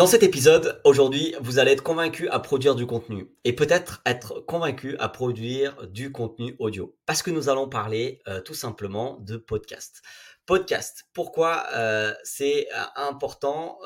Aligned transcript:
Dans 0.00 0.06
cet 0.06 0.22
épisode, 0.22 0.80
aujourd'hui, 0.84 1.34
vous 1.42 1.58
allez 1.58 1.72
être 1.72 1.82
convaincu 1.82 2.26
à 2.30 2.40
produire 2.40 2.74
du 2.74 2.86
contenu 2.86 3.28
et 3.44 3.54
peut-être 3.54 4.00
être 4.06 4.40
convaincu 4.40 4.96
à 4.96 5.10
produire 5.10 5.86
du 5.88 6.10
contenu 6.10 6.56
audio. 6.58 6.96
Parce 7.04 7.22
que 7.22 7.30
nous 7.30 7.50
allons 7.50 7.68
parler 7.68 8.22
euh, 8.26 8.40
tout 8.40 8.54
simplement 8.54 9.18
de 9.20 9.36
podcast. 9.36 10.00
Podcast, 10.46 11.04
pourquoi 11.12 11.66
euh, 11.74 12.14
c'est 12.24 12.68
euh, 12.72 12.82
important 12.96 13.78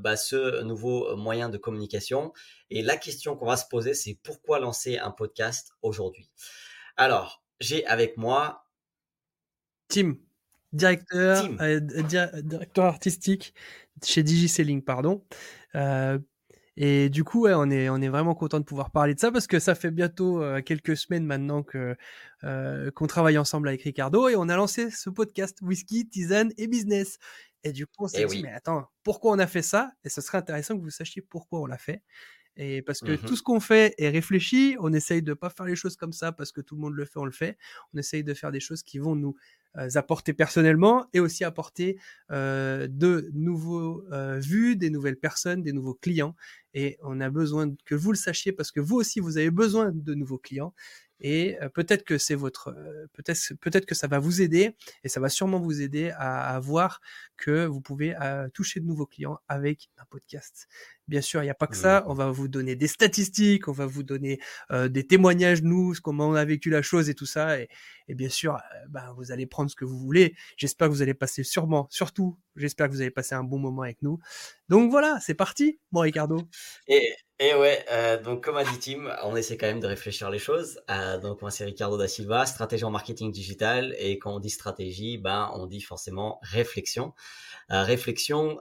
bah, 0.00 0.16
ce 0.16 0.60
nouveau 0.64 1.14
moyen 1.14 1.48
de 1.48 1.56
communication? 1.56 2.32
Et 2.70 2.82
la 2.82 2.96
question 2.96 3.36
qu'on 3.36 3.46
va 3.46 3.56
se 3.56 3.68
poser, 3.70 3.94
c'est 3.94 4.18
pourquoi 4.24 4.58
lancer 4.58 4.98
un 4.98 5.12
podcast 5.12 5.70
aujourd'hui? 5.82 6.32
Alors, 6.96 7.44
j'ai 7.60 7.86
avec 7.86 8.16
moi 8.16 8.66
Tim, 9.86 10.16
directeur, 10.72 11.48
directeur 12.42 12.84
artistique 12.84 13.54
chez 14.04 14.22
DigiSelling, 14.22 14.82
pardon. 14.82 15.24
Euh, 15.74 16.18
et 16.76 17.10
du 17.10 17.24
coup, 17.24 17.42
ouais, 17.42 17.52
on 17.54 17.70
est 17.70 17.88
on 17.90 18.00
est 18.00 18.08
vraiment 18.08 18.34
content 18.34 18.58
de 18.58 18.64
pouvoir 18.64 18.90
parler 18.90 19.14
de 19.14 19.20
ça 19.20 19.30
parce 19.30 19.46
que 19.46 19.58
ça 19.58 19.74
fait 19.74 19.90
bientôt 19.90 20.42
euh, 20.42 20.62
quelques 20.62 20.96
semaines 20.96 21.26
maintenant 21.26 21.62
que 21.62 21.96
euh, 22.44 22.90
qu'on 22.92 23.06
travaille 23.06 23.38
ensemble 23.38 23.68
avec 23.68 23.82
Ricardo 23.82 24.28
et 24.28 24.36
on 24.36 24.48
a 24.48 24.56
lancé 24.56 24.90
ce 24.90 25.10
podcast 25.10 25.58
whisky, 25.62 26.08
tisane 26.08 26.52
et 26.56 26.68
business. 26.68 27.18
Et 27.64 27.72
du 27.72 27.86
coup, 27.86 28.04
on 28.04 28.08
s'est 28.08 28.22
eh 28.22 28.26
dit 28.26 28.42
mais 28.42 28.52
attends, 28.52 28.86
pourquoi 29.02 29.32
on 29.32 29.38
a 29.38 29.46
fait 29.46 29.62
ça? 29.62 29.92
Et 30.04 30.08
ce 30.08 30.20
serait 30.22 30.38
intéressant 30.38 30.76
que 30.76 30.82
vous 30.82 30.90
sachiez 30.90 31.20
pourquoi 31.20 31.60
on 31.60 31.66
l'a 31.66 31.76
fait. 31.76 32.02
Et 32.56 32.82
parce 32.82 33.00
que 33.00 33.12
mmh 33.12 33.18
tout 33.18 33.36
ce 33.36 33.42
qu'on 33.42 33.60
fait 33.60 33.94
est 33.98 34.08
réfléchi, 34.08 34.76
on 34.80 34.92
essaye 34.92 35.22
de 35.22 35.34
pas 35.34 35.50
faire 35.50 35.66
les 35.66 35.76
choses 35.76 35.96
comme 35.96 36.12
ça 36.12 36.32
parce 36.32 36.52
que 36.52 36.60
tout 36.60 36.74
le 36.74 36.80
monde 36.80 36.94
le 36.94 37.04
fait, 37.04 37.18
on 37.18 37.24
le 37.24 37.30
fait. 37.30 37.56
On 37.94 37.98
essaye 37.98 38.24
de 38.24 38.34
faire 38.34 38.52
des 38.52 38.60
choses 38.60 38.82
qui 38.82 38.98
vont 38.98 39.14
nous 39.14 39.36
euh, 39.76 39.88
apporter 39.94 40.32
personnellement 40.32 41.06
et 41.12 41.20
aussi 41.20 41.44
apporter 41.44 41.96
euh, 42.32 42.88
de 42.90 43.30
nouveaux 43.34 44.04
euh, 44.12 44.40
vues, 44.40 44.74
des 44.74 44.90
nouvelles 44.90 45.16
personnes, 45.16 45.62
des 45.62 45.72
nouveaux 45.72 45.94
clients. 45.94 46.34
Et 46.74 46.98
on 47.04 47.20
a 47.20 47.30
besoin 47.30 47.72
que 47.84 47.94
vous 47.94 48.10
le 48.10 48.16
sachiez 48.16 48.50
parce 48.50 48.72
que 48.72 48.80
vous 48.80 48.96
aussi, 48.96 49.20
vous 49.20 49.38
avez 49.38 49.52
besoin 49.52 49.92
de 49.94 50.14
nouveaux 50.14 50.38
clients 50.38 50.74
et 51.22 51.58
peut-être 51.74 52.02
que 52.04 52.16
c'est 52.16 52.34
votre 52.34 52.74
peut-être 53.12 53.52
peut-être 53.60 53.84
que 53.84 53.94
ça 53.94 54.06
va 54.06 54.18
vous 54.18 54.40
aider 54.40 54.74
et 55.04 55.10
ça 55.10 55.20
va 55.20 55.28
sûrement 55.28 55.60
vous 55.60 55.82
aider 55.82 56.10
à, 56.16 56.54
à 56.54 56.58
voir 56.60 57.02
que 57.36 57.66
vous 57.66 57.82
pouvez 57.82 58.14
toucher 58.54 58.80
de 58.80 58.86
nouveaux 58.86 59.04
clients 59.04 59.38
avec 59.46 59.90
un 59.98 60.04
podcast. 60.06 60.66
Bien 61.10 61.20
sûr, 61.20 61.42
il 61.42 61.46
n'y 61.46 61.50
a 61.50 61.54
pas 61.54 61.66
que 61.66 61.76
ça. 61.76 62.04
On 62.06 62.14
va 62.14 62.30
vous 62.30 62.46
donner 62.46 62.76
des 62.76 62.86
statistiques, 62.86 63.66
on 63.66 63.72
va 63.72 63.84
vous 63.84 64.04
donner 64.04 64.38
des 64.70 65.04
témoignages, 65.04 65.60
nous, 65.62 65.92
comment 66.00 66.28
on 66.28 66.34
a 66.34 66.44
vécu 66.44 66.70
la 66.70 66.82
chose 66.82 67.10
et 67.10 67.14
tout 67.14 67.26
ça. 67.26 67.58
Et, 67.58 67.68
et 68.06 68.14
bien 68.14 68.28
sûr, 68.28 68.56
ben, 68.88 69.12
vous 69.16 69.32
allez 69.32 69.46
prendre 69.46 69.68
ce 69.68 69.74
que 69.74 69.84
vous 69.84 69.98
voulez. 69.98 70.36
J'espère 70.56 70.86
que 70.86 70.92
vous 70.92 71.02
allez 71.02 71.14
passer 71.14 71.42
sûrement, 71.42 71.88
surtout, 71.90 72.38
j'espère 72.54 72.86
que 72.86 72.92
vous 72.92 73.00
allez 73.00 73.10
passer 73.10 73.34
un 73.34 73.42
bon 73.42 73.58
moment 73.58 73.82
avec 73.82 74.02
nous. 74.02 74.20
Donc 74.68 74.92
voilà, 74.92 75.18
c'est 75.20 75.34
parti, 75.34 75.80
mon 75.90 76.00
Ricardo. 76.00 76.42
Et, 76.86 77.12
et 77.40 77.54
ouais, 77.54 77.84
euh, 77.90 78.22
donc 78.22 78.44
comme 78.44 78.56
a 78.56 78.64
dit 78.64 78.78
Tim, 78.78 79.08
on 79.24 79.34
essaie 79.34 79.56
quand 79.56 79.66
même 79.66 79.80
de 79.80 79.86
réfléchir 79.88 80.30
les 80.30 80.38
choses. 80.38 80.80
Euh, 80.90 81.18
donc 81.18 81.42
moi 81.42 81.50
c'est 81.50 81.64
Ricardo 81.64 81.98
da 81.98 82.06
Silva, 82.06 82.46
stratégie 82.46 82.84
en 82.84 82.90
marketing 82.90 83.32
digital. 83.32 83.96
Et 83.98 84.18
quand 84.18 84.36
on 84.36 84.38
dit 84.38 84.50
stratégie, 84.50 85.18
ben 85.18 85.50
on 85.54 85.66
dit 85.66 85.80
forcément 85.80 86.38
réflexion. 86.42 87.14
Euh, 87.72 87.82
réflexion. 87.82 88.58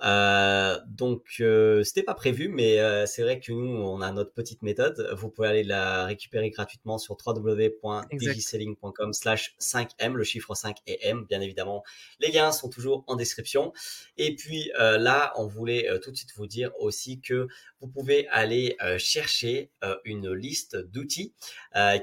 Donc 0.87 1.41
c'était 1.83 2.03
pas 2.03 2.13
prévu, 2.13 2.38
mais 2.47 2.77
c'est 3.05 3.23
vrai 3.23 3.39
que 3.39 3.51
nous 3.51 3.67
on 3.67 4.01
a 4.01 4.11
notre 4.11 4.33
petite 4.33 4.61
méthode. 4.61 5.09
Vous 5.17 5.29
pouvez 5.29 5.47
aller 5.47 5.63
la 5.63 6.05
récupérer 6.05 6.49
gratuitement 6.49 6.97
sur 6.97 7.17
www.digiselling.com/slash 7.25 9.55
5m, 9.59 10.13
le 10.13 10.23
chiffre 10.23 10.55
5 10.55 10.77
et 10.87 11.07
m, 11.07 11.25
bien 11.27 11.41
évidemment. 11.41 11.83
Les 12.19 12.31
liens 12.31 12.51
sont 12.51 12.69
toujours 12.69 13.03
en 13.07 13.15
description. 13.15 13.73
Et 14.17 14.35
puis 14.35 14.71
là, 14.77 15.33
on 15.37 15.47
voulait 15.47 15.89
tout 16.01 16.11
de 16.11 16.15
suite 16.15 16.33
vous 16.35 16.47
dire 16.47 16.71
aussi 16.79 17.19
que 17.19 17.47
vous 17.81 17.87
pouvez 17.87 18.27
aller 18.29 18.77
chercher 18.97 19.71
une 20.05 20.31
liste 20.31 20.77
d'outils 20.77 21.33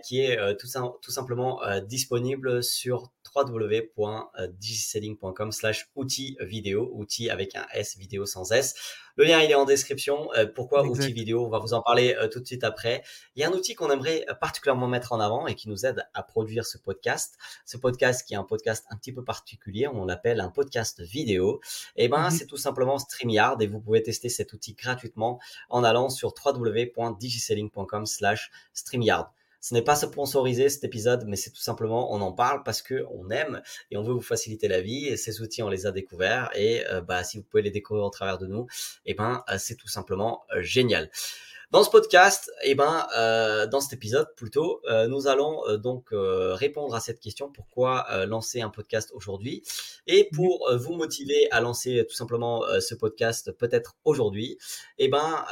qui 0.05 0.21
est 0.21 0.57
tout, 0.59 0.69
tout 1.01 1.11
simplement 1.11 1.63
disponible 1.87 2.63
sur 2.63 3.11
www.digiselling.com 3.35 5.53
slash 5.53 5.89
outils 5.95 6.37
vidéo, 6.41 6.91
outils 6.95 7.31
avec 7.31 7.55
un 7.55 7.67
S, 7.73 7.97
vidéo 7.99 8.27
sans 8.27 8.51
S. 8.53 8.75
Le 9.17 9.25
lien, 9.25 9.41
il 9.41 9.51
est 9.51 9.55
en 9.55 9.65
description. 9.65 10.31
Euh, 10.35 10.47
pourquoi 10.47 10.85
outils 10.85 11.13
vidéo 11.13 11.47
On 11.47 11.49
va 11.49 11.59
vous 11.59 11.73
en 11.73 11.81
parler 11.81 12.15
euh, 12.21 12.29
tout 12.29 12.39
de 12.39 12.47
suite 12.47 12.65
après. 12.65 13.03
Il 13.35 13.41
y 13.41 13.45
a 13.45 13.49
un 13.49 13.53
outil 13.53 13.75
qu'on 13.75 13.91
aimerait 13.91 14.27
particulièrement 14.41 14.89
mettre 14.89 15.13
en 15.13 15.21
avant 15.21 15.47
et 15.47 15.55
qui 15.55 15.71
nous 15.71 15.87
aide 15.87 16.07
à 16.13 16.23
produire 16.23 16.67
ce 16.67 16.77
podcast. 16.77 17.39
Ce 17.65 17.79
podcast 17.79 18.27
qui 18.27 18.35
est 18.35 18.37
un 18.37 18.45
podcast 18.45 18.85
un 18.91 18.97
petit 18.97 19.13
peu 19.13 19.25
particulier, 19.25 19.89
on 19.89 20.05
l'appelle 20.05 20.41
un 20.41 20.51
podcast 20.51 21.01
vidéo. 21.01 21.61
Et 21.97 22.05
eh 22.05 22.09
ben, 22.09 22.25
mhm. 22.25 22.31
c'est 22.31 22.47
tout 22.47 22.59
simplement 22.59 22.99
StreamYard 22.99 23.61
et 23.63 23.67
vous 23.67 23.81
pouvez 23.81 24.03
tester 24.03 24.29
cet 24.29 24.53
outil 24.53 24.75
gratuitement 24.75 25.41
en 25.71 25.83
allant 25.83 26.11
sur 26.11 26.35
www.digiselling.com 26.45 28.05
slash 28.05 28.51
StreamYard. 28.75 29.31
Ce 29.61 29.75
n'est 29.75 29.83
pas 29.83 29.97
sponsorisé 29.97 30.69
cet 30.69 30.85
épisode, 30.85 31.25
mais 31.27 31.37
c'est 31.37 31.51
tout 31.51 31.63
simplement 31.63 32.13
on 32.13 32.21
en 32.21 32.33
parle 32.33 32.63
parce 32.63 32.83
que 32.83 33.05
on 33.11 33.31
aime 33.31 33.63
et 33.91 33.97
on 33.97 34.03
veut 34.03 34.15
vous 34.15 34.21
faciliter 34.21 34.69
la 34.69 34.81
vie. 34.81 35.07
Et 35.07 35.17
ces 35.17 35.41
outils, 35.41 35.63
on 35.63 35.69
les 35.69 35.87
a 35.87 35.93
découverts 35.93 36.51
et 36.55 36.87
euh, 36.89 37.01
bah 37.01 37.25
si 37.25 37.39
vous 37.39 37.45
pouvez 37.45 37.63
les 37.63 37.71
découvrir 37.71 38.05
au 38.05 38.11
travers 38.11 38.39
de 38.39 38.47
nous, 38.47 38.67
et 39.05 39.13
eh 39.13 39.15
ben 39.15 39.43
euh, 39.51 39.57
c'est 39.59 39.77
tout 39.77 39.89
simplement 39.89 40.45
euh, 40.55 40.63
génial. 40.63 41.11
Dans 41.73 41.83
ce 41.83 41.91
podcast, 41.91 42.53
et 42.63 42.71
eh 42.71 42.75
ben, 42.77 43.09
dans 43.73 43.81
cet 43.81 43.93
épisode 43.93 44.33
plutôt, 44.37 44.81
nous 45.09 45.27
allons 45.27 45.63
donc 45.79 46.11
répondre 46.13 46.95
à 46.95 47.01
cette 47.01 47.19
question 47.19 47.51
pourquoi 47.51 48.25
lancer 48.27 48.61
un 48.61 48.71
podcast 48.71 49.11
aujourd'hui 49.13 49.65
et 50.07 50.29
pour 50.33 50.73
vous 50.77 50.95
motiver 50.95 51.51
à 51.51 51.61
lancer 51.61 52.07
tout 52.09 52.15
simplement 52.15 52.63
ce 52.79 52.95
podcast 52.95 53.51
peut-être 53.51 53.97
aujourd'hui. 54.05 54.59
Et 54.99 55.09
ben, 55.09 55.45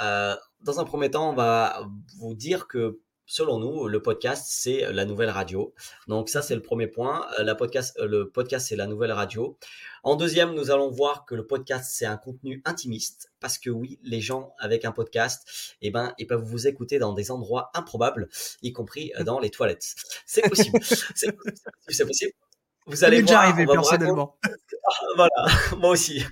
dans 0.61 0.79
un 0.79 0.85
premier 0.85 1.11
temps, 1.11 1.31
on 1.31 1.35
va 1.35 1.85
vous 2.21 2.35
dire 2.35 2.69
que 2.69 3.01
selon 3.27 3.59
nous, 3.59 3.89
le 3.89 4.03
podcast, 4.03 4.47
c'est 4.49 4.93
la 4.93 5.05
nouvelle 5.05 5.31
radio. 5.31 5.75
Donc 6.09 6.29
ça, 6.29 6.43
c'est 6.43 6.55
le 6.55 6.63
premier 6.63 6.87
point. 6.87 7.27
Euh, 7.39 7.43
la 7.43 7.55
podcast, 7.55 7.97
euh, 7.99 8.07
le 8.07 8.31
podcast, 8.31 8.69
c'est 8.69 8.77
la 8.77 8.87
nouvelle 8.87 9.13
radio. 9.13 9.59
En 10.03 10.17
deuxième, 10.17 10.55
nous 10.55 10.71
allons 10.71 10.91
voir 10.91 11.25
que 11.25 11.35
le 11.35 11.47
podcast, 11.47 11.91
c'est 11.95 12.07
un 12.07 12.17
contenu 12.17 12.63
intimiste. 12.65 13.33
Parce 13.41 13.59
que 13.59 13.71
oui, 13.71 13.99
les 14.03 14.21
gens 14.21 14.55
avec 14.59 14.85
un 14.85 14.93
podcast, 14.93 15.77
eh 15.81 15.91
ben, 15.91 16.15
ils 16.19 16.27
peuvent 16.27 16.45
vous 16.45 16.67
écouter 16.67 16.99
dans 16.99 17.13
des 17.13 17.31
endroits 17.31 17.71
improbables, 17.75 18.29
y 18.63 18.73
compris 18.73 19.13
euh, 19.19 19.25
dans 19.25 19.39
les 19.41 19.51
toilettes. 19.51 19.95
C'est 20.27 20.43
possible. 20.49 20.79
c'est 21.15 21.33
possible. 22.07 22.33
Vous 22.87 23.03
allez 23.03 23.23
voir, 23.23 23.27
déjà 23.27 23.41
arrivé 23.41 23.67
personnellement. 23.67 24.39
voilà, 25.17 25.47
moi 25.79 25.91
aussi. 25.91 26.23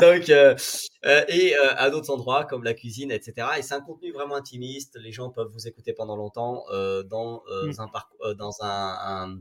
Donc, 0.00 0.30
euh, 0.30 0.56
euh, 1.04 1.24
et 1.28 1.54
euh, 1.56 1.74
à 1.76 1.90
d'autres 1.90 2.10
endroits 2.10 2.44
comme 2.46 2.64
la 2.64 2.72
cuisine, 2.72 3.10
etc. 3.10 3.48
Et 3.58 3.62
c'est 3.62 3.74
un 3.74 3.82
contenu 3.82 4.10
vraiment 4.12 4.36
intimiste. 4.36 4.98
Les 5.00 5.12
gens 5.12 5.30
peuvent 5.30 5.50
vous 5.52 5.68
écouter 5.68 5.92
pendant 5.92 6.16
longtemps 6.16 6.64
euh, 6.70 7.02
dans 7.02 7.42
mm. 7.50 7.72
un 7.78 7.88
parcours, 7.88 8.34
dans 8.34 8.62
un, 8.62 9.26
un 9.26 9.38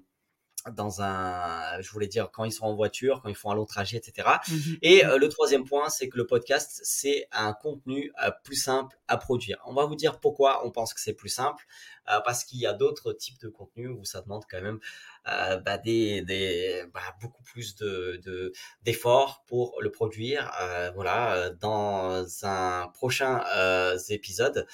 dans 0.72 1.02
un, 1.02 1.82
je 1.82 1.90
voulais 1.92 2.08
dire 2.08 2.30
quand 2.32 2.44
ils 2.44 2.52
sont 2.52 2.66
en 2.66 2.76
voiture, 2.76 3.22
quand 3.22 3.30
ils 3.30 3.36
font 3.36 3.52
un 3.52 3.56
long 3.56 3.66
trajet, 3.66 3.98
etc. 3.98 4.28
Et 4.82 5.06
euh, 5.06 5.18
le 5.18 5.30
troisième 5.30 5.64
point, 5.64 5.90
c'est 5.90 6.10
que 6.10 6.18
le 6.18 6.28
podcast, 6.28 6.82
c'est 6.84 7.28
un 7.32 7.54
contenu 7.54 8.12
euh, 8.24 8.32
plus 8.44 8.56
simple 8.56 8.98
à 9.08 9.18
produire. 9.18 9.60
On 9.66 9.74
va 9.74 9.86
vous 9.86 9.96
dire 9.96 10.20
pourquoi 10.20 10.66
on 10.66 10.72
pense 10.72 10.94
que 10.94 11.00
c'est 11.00 11.14
plus 11.14 11.30
simple, 11.30 11.66
euh, 12.12 12.20
parce 12.26 12.44
qu'il 12.44 12.60
y 12.60 12.66
a 12.66 12.74
d'autres 12.74 13.14
types 13.14 13.40
de 13.40 13.50
contenus 13.50 13.90
où 13.98 14.04
ça 14.04 14.22
demande 14.22 14.44
quand 14.50 14.62
même 14.62 14.80
bah, 15.66 15.78
des, 15.78 16.22
des 16.22 16.84
bah, 16.94 17.02
beaucoup 17.22 17.44
plus 17.44 17.76
de 17.76 18.52
d'efforts 18.84 19.44
pour 19.48 19.76
le 19.82 19.92
produire. 19.92 20.52
voilà, 20.96 21.50
dans 21.60 22.26
un 22.44 22.88
prochain 22.94 23.44
épisode, 24.10 24.66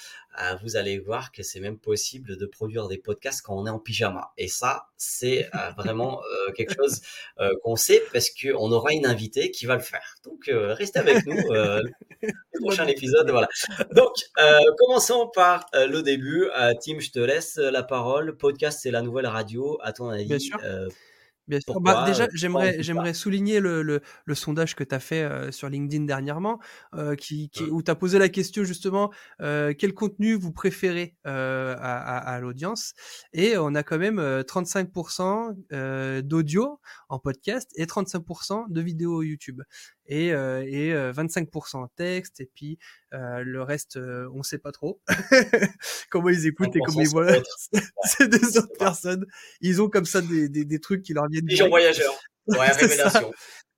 vous 0.62 0.76
allez 0.76 0.98
voir 0.98 1.32
que 1.32 1.42
c'est 1.42 1.60
même 1.60 1.78
possible 1.78 2.36
de 2.36 2.46
produire 2.46 2.88
des 2.88 2.98
podcasts 2.98 3.42
quand 3.42 3.56
on 3.56 3.66
est 3.66 3.70
en 3.70 3.78
pyjama. 3.78 4.32
Et 4.36 4.48
ça, 4.48 4.88
c'est 4.96 5.48
vraiment 5.76 6.20
euh, 6.22 6.52
quelque 6.52 6.74
chose 6.74 7.00
euh, 7.40 7.50
qu'on 7.62 7.76
sait 7.76 8.02
parce 8.12 8.30
qu'on 8.30 8.72
aura 8.72 8.92
une 8.92 9.06
invitée 9.06 9.50
qui 9.50 9.66
va 9.66 9.74
le 9.74 9.82
faire. 9.82 10.16
Donc, 10.24 10.48
euh, 10.48 10.74
restez 10.74 10.98
avec 10.98 11.26
nous. 11.26 11.36
le 12.22 12.60
prochain 12.60 12.86
épisode, 12.86 13.30
voilà. 13.30 13.48
Donc, 13.94 14.14
commençons 14.78 15.30
par 15.34 15.66
le 15.74 16.00
début. 16.00 16.48
Tim, 16.82 16.98
je 16.98 17.10
te 17.10 17.18
laisse 17.18 17.56
la 17.56 17.82
parole. 17.82 18.36
Podcast, 18.36 18.80
c'est 18.82 18.90
la 18.90 19.02
nouvelle 19.02 19.26
radio. 19.26 19.78
À 19.82 19.92
ton 19.92 20.08
avis, 20.08 20.45
Bien 20.48 20.58
sûr. 20.58 20.88
Bien 21.48 21.60
sûr. 21.60 21.80
Bah, 21.80 22.04
déjà, 22.06 22.26
j'aimerais, 22.34 22.82
j'aimerais 22.82 23.14
souligner 23.14 23.60
le, 23.60 23.82
le, 23.82 24.00
le, 24.24 24.34
sondage 24.34 24.74
que 24.74 24.82
tu 24.82 24.94
as 24.94 24.98
fait 24.98 25.22
euh, 25.22 25.52
sur 25.52 25.68
LinkedIn 25.68 26.04
dernièrement, 26.04 26.58
euh, 26.94 27.14
qui, 27.14 27.50
qui, 27.50 27.62
mmh. 27.62 27.70
où 27.70 27.82
tu 27.82 27.90
as 27.90 27.94
posé 27.94 28.18
la 28.18 28.28
question 28.28 28.64
justement 28.64 29.12
euh, 29.40 29.72
quel 29.78 29.94
contenu 29.94 30.34
vous 30.34 30.50
préférez 30.50 31.14
euh, 31.26 31.76
à, 31.78 31.98
à, 31.98 32.18
à 32.18 32.40
l'audience? 32.40 32.94
Et 33.32 33.56
on 33.56 33.76
a 33.76 33.84
quand 33.84 33.98
même 33.98 34.18
35% 34.18 36.22
d'audio 36.22 36.80
en 37.08 37.20
podcast 37.20 37.70
et 37.76 37.84
35% 37.84 38.64
de 38.68 38.80
vidéo 38.80 39.22
YouTube 39.22 39.62
et, 40.08 40.32
euh, 40.32 40.64
et 40.66 40.92
25% 41.12 41.76
en 41.76 41.88
texte 41.88 42.40
et 42.40 42.50
puis 42.54 42.78
euh, 43.12 43.42
le 43.44 43.62
reste 43.62 43.98
on 44.32 44.42
sait 44.42 44.58
pas 44.58 44.72
trop 44.72 45.00
comment 46.10 46.28
ils 46.28 46.46
écoutent 46.46 46.74
et 46.74 46.80
comment 46.80 47.00
ils 47.00 47.08
voient 47.08 47.32
c'est 48.04 48.28
des 48.28 48.58
autres 48.58 48.76
personnes. 48.78 49.26
Ils 49.60 49.82
ont 49.82 49.88
comme 49.88 50.06
ça 50.06 50.20
des, 50.20 50.48
des, 50.48 50.64
des 50.64 50.80
trucs 50.80 51.02
qui 51.02 51.12
leur 51.12 51.28
viennent 51.28 51.46
des 51.46 51.56
gens 51.56 51.68
voyageurs. 51.68 52.14
Ouais 52.46 52.70
révélation 52.72 53.32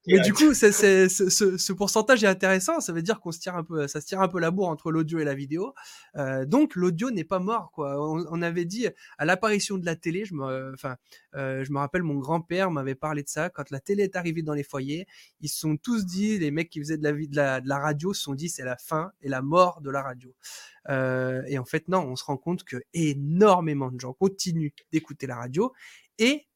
mais 0.06 0.21
du 0.21 0.33
coup, 0.33 0.55
c'est, 0.55 0.73
c'est, 0.73 1.09
ce, 1.09 1.29
ce, 1.29 1.73
pourcentage 1.73 2.25
est 2.25 2.29
intéressant. 2.29 2.81
Ça 2.81 2.93
veut 2.93 3.03
dire 3.03 3.21
qu'on 3.21 3.33
se 3.33 3.41
tire 3.41 3.56
un 3.56 3.65
peu, 3.65 3.87
ça 3.89 4.00
se 4.00 4.06
tire 4.06 4.21
un 4.21 4.29
peu 4.29 4.39
la 4.39 4.50
bourre 4.50 4.69
entre 4.69 4.91
l'audio 4.91 5.19
et 5.19 5.25
la 5.25 5.35
vidéo. 5.35 5.75
Euh, 6.17 6.47
donc 6.47 6.77
l'audio 6.77 7.11
n'est 7.11 7.25
pas 7.25 7.39
mort, 7.41 7.71
quoi. 7.73 7.97
On, 8.00 8.25
on, 8.31 8.43
avait 8.43 8.65
dit 8.65 8.87
à 9.19 9.25
l'apparition 9.25 9.77
de 9.77 9.85
la 9.85 9.97
télé, 9.97 10.25
je 10.25 10.35
me, 10.35 10.73
enfin, 10.75 10.97
euh, 11.35 11.65
je 11.65 11.73
me 11.73 11.79
rappelle, 11.79 12.03
mon 12.03 12.19
grand-père 12.19 12.71
m'avait 12.71 12.95
parlé 12.95 13.23
de 13.23 13.29
ça 13.29 13.50
quand 13.50 13.71
la 13.71 13.81
télé 13.81 14.05
est 14.05 14.17
arrivée 14.17 14.43
dans 14.43 14.55
les 14.55 14.62
foyers. 14.62 15.06
Ils 15.41 15.49
se 15.49 15.59
sont 15.59 15.77
tous 15.77 16.06
dit, 16.06 16.39
les 16.39 16.50
mecs 16.50 16.71
qui 16.71 16.79
faisaient 16.79 16.99
de 16.99 17.05
la, 17.05 17.12
de 17.12 17.37
la, 17.37 17.61
de 17.61 17.69
la 17.69 17.79
radio, 17.79 18.15
se 18.15 18.23
sont 18.23 18.35
dit 18.35 18.49
c'est 18.49 18.65
la 18.65 18.77
fin 18.77 19.11
et 19.21 19.29
la 19.29 19.43
mort 19.43 19.81
de 19.83 19.91
la 19.91 20.03
radio. 20.03 20.35
Euh, 20.89 21.43
et 21.49 21.59
en 21.59 21.65
fait, 21.65 21.89
non, 21.89 22.00
on 22.00 22.17
se 22.17 22.25
rend 22.25 22.37
compte 22.37 22.65
que 22.65 22.77
énormément 22.95 23.91
de 23.91 24.00
gens 24.00 24.12
continuent 24.12 24.73
d'écouter 24.93 25.27
la 25.27 25.37
radio 25.37 25.73
et 26.19 26.48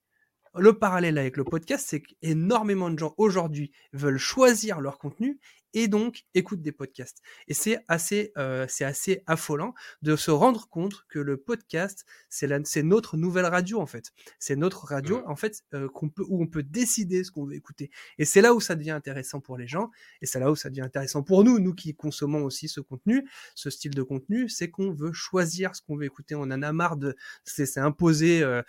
le 0.56 0.78
parallèle 0.78 1.18
avec 1.18 1.36
le 1.36 1.44
podcast, 1.44 1.86
c'est 1.88 2.02
qu'énormément 2.02 2.90
de 2.90 2.98
gens 2.98 3.14
aujourd'hui 3.16 3.72
veulent 3.92 4.18
choisir 4.18 4.80
leur 4.80 4.98
contenu 4.98 5.40
et 5.74 5.88
donc 5.88 6.24
écoutent 6.34 6.62
des 6.62 6.72
podcasts. 6.72 7.22
Et 7.48 7.54
c'est 7.54 7.78
assez, 7.88 8.32
euh, 8.36 8.66
c'est 8.68 8.84
assez 8.84 9.22
affolant 9.26 9.74
de 10.02 10.16
se 10.16 10.30
rendre 10.30 10.68
compte 10.68 11.04
que 11.08 11.18
le 11.18 11.36
podcast, 11.36 12.04
c'est 12.28 12.48
c'est 12.66 12.82
notre 12.82 13.16
nouvelle 13.16 13.46
radio 13.46 13.80
en 13.80 13.86
fait. 13.86 14.12
C'est 14.38 14.56
notre 14.56 14.84
radio 14.86 15.22
en 15.26 15.36
fait 15.36 15.62
euh, 15.74 15.88
qu'on 15.88 16.08
peut 16.08 16.24
où 16.28 16.42
on 16.42 16.46
peut 16.46 16.62
décider 16.62 17.24
ce 17.24 17.30
qu'on 17.30 17.44
veut 17.44 17.54
écouter. 17.54 17.90
Et 18.18 18.24
c'est 18.24 18.40
là 18.40 18.54
où 18.54 18.60
ça 18.60 18.74
devient 18.74 18.90
intéressant 18.90 19.40
pour 19.40 19.56
les 19.56 19.66
gens. 19.66 19.90
Et 20.20 20.26
c'est 20.26 20.40
là 20.40 20.50
où 20.50 20.56
ça 20.56 20.68
devient 20.70 20.82
intéressant 20.82 21.22
pour 21.22 21.44
nous, 21.44 21.58
nous 21.58 21.74
qui 21.74 21.94
consommons 21.94 22.44
aussi 22.44 22.68
ce 22.68 22.80
contenu, 22.80 23.28
ce 23.54 23.70
style 23.70 23.94
de 23.94 24.02
contenu, 24.02 24.48
c'est 24.48 24.70
qu'on 24.70 24.92
veut 24.92 25.12
choisir 25.12 25.74
ce 25.74 25.82
qu'on 25.82 25.96
veut 25.96 26.04
écouter. 26.04 26.34
On 26.34 26.42
en 26.42 26.62
a 26.62 26.72
marre 26.72 26.96
de 26.96 27.16
c'est 27.44 27.78
imposer 27.78 28.42
euh, 28.42 28.62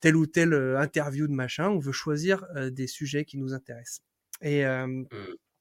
telle 0.00 0.16
ou 0.16 0.26
telle 0.26 0.54
interview 0.76 1.26
de 1.26 1.32
machin. 1.32 1.68
On 1.68 1.78
veut 1.78 1.92
choisir 1.92 2.44
des 2.70 2.86
sujets 2.86 3.24
qui 3.24 3.38
nous 3.38 3.52
intéressent. 3.54 4.02
Et 4.42 4.64
mmh. 4.64 5.06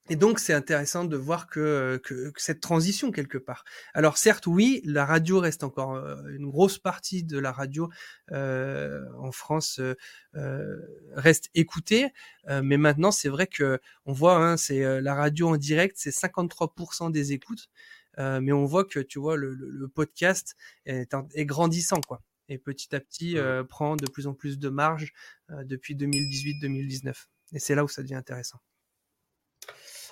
Et 0.10 0.16
donc, 0.16 0.40
c'est 0.40 0.54
intéressant 0.54 1.04
de 1.04 1.18
voir 1.18 1.48
que, 1.48 2.00
que, 2.04 2.32
cette 2.38 2.62
transition 2.62 3.12
quelque 3.12 3.38
part. 3.38 3.66
Alors, 3.94 4.18
certes, 4.18 4.48
oui, 4.48 4.82
la 4.86 5.06
radio 5.06 5.40
reste 5.40 5.64
encore 5.64 5.96
euh, 5.96 6.16
une 6.30 6.50
grosse 6.50 6.78
partie 6.78 7.24
de 7.24 7.38
la 7.38 7.52
radio 7.52 7.90
euh, 8.32 9.04
en 9.18 9.34
France 9.34 9.82
euh, 10.36 10.78
reste 11.14 11.50
écoutée, 11.56 12.08
mais 12.48 12.78
maintenant, 12.78 13.12
c'est 13.12 13.30
vrai 13.30 13.48
que 13.48 13.80
on 14.06 14.14
voit, 14.14 14.38
hein, 14.38 14.56
c'est 14.56 15.02
la 15.02 15.16
radio 15.16 15.50
en 15.50 15.58
direct, 15.58 15.96
c'est 16.00 16.12
53% 16.12 17.12
des 17.12 17.34
écoutes, 17.34 17.70
mais 18.18 18.52
on 18.52 18.66
voit 18.66 18.86
que 18.86 19.00
tu 19.00 19.20
vois 19.20 19.36
le, 19.36 19.54
le, 19.54 19.88
podcast 19.88 20.56
est, 20.86 21.14
est, 21.34 21.46
grandissant, 21.46 22.02
quoi. 22.02 22.22
Et 22.48 22.58
petit 22.58 22.96
à 22.96 23.00
petit, 23.00 23.38
prend 23.68 23.96
de 23.98 24.10
plus 24.10 24.28
en 24.28 24.34
plus 24.34 24.60
de 24.60 24.70
marge 24.70 25.14
depuis 25.50 25.96
2018-2019. 25.96 27.14
Et 27.54 27.60
c'est 27.60 27.76
là 27.76 27.84
où 27.84 27.88
ça 27.90 28.02
devient 28.02 28.16
intéressant. 28.16 28.60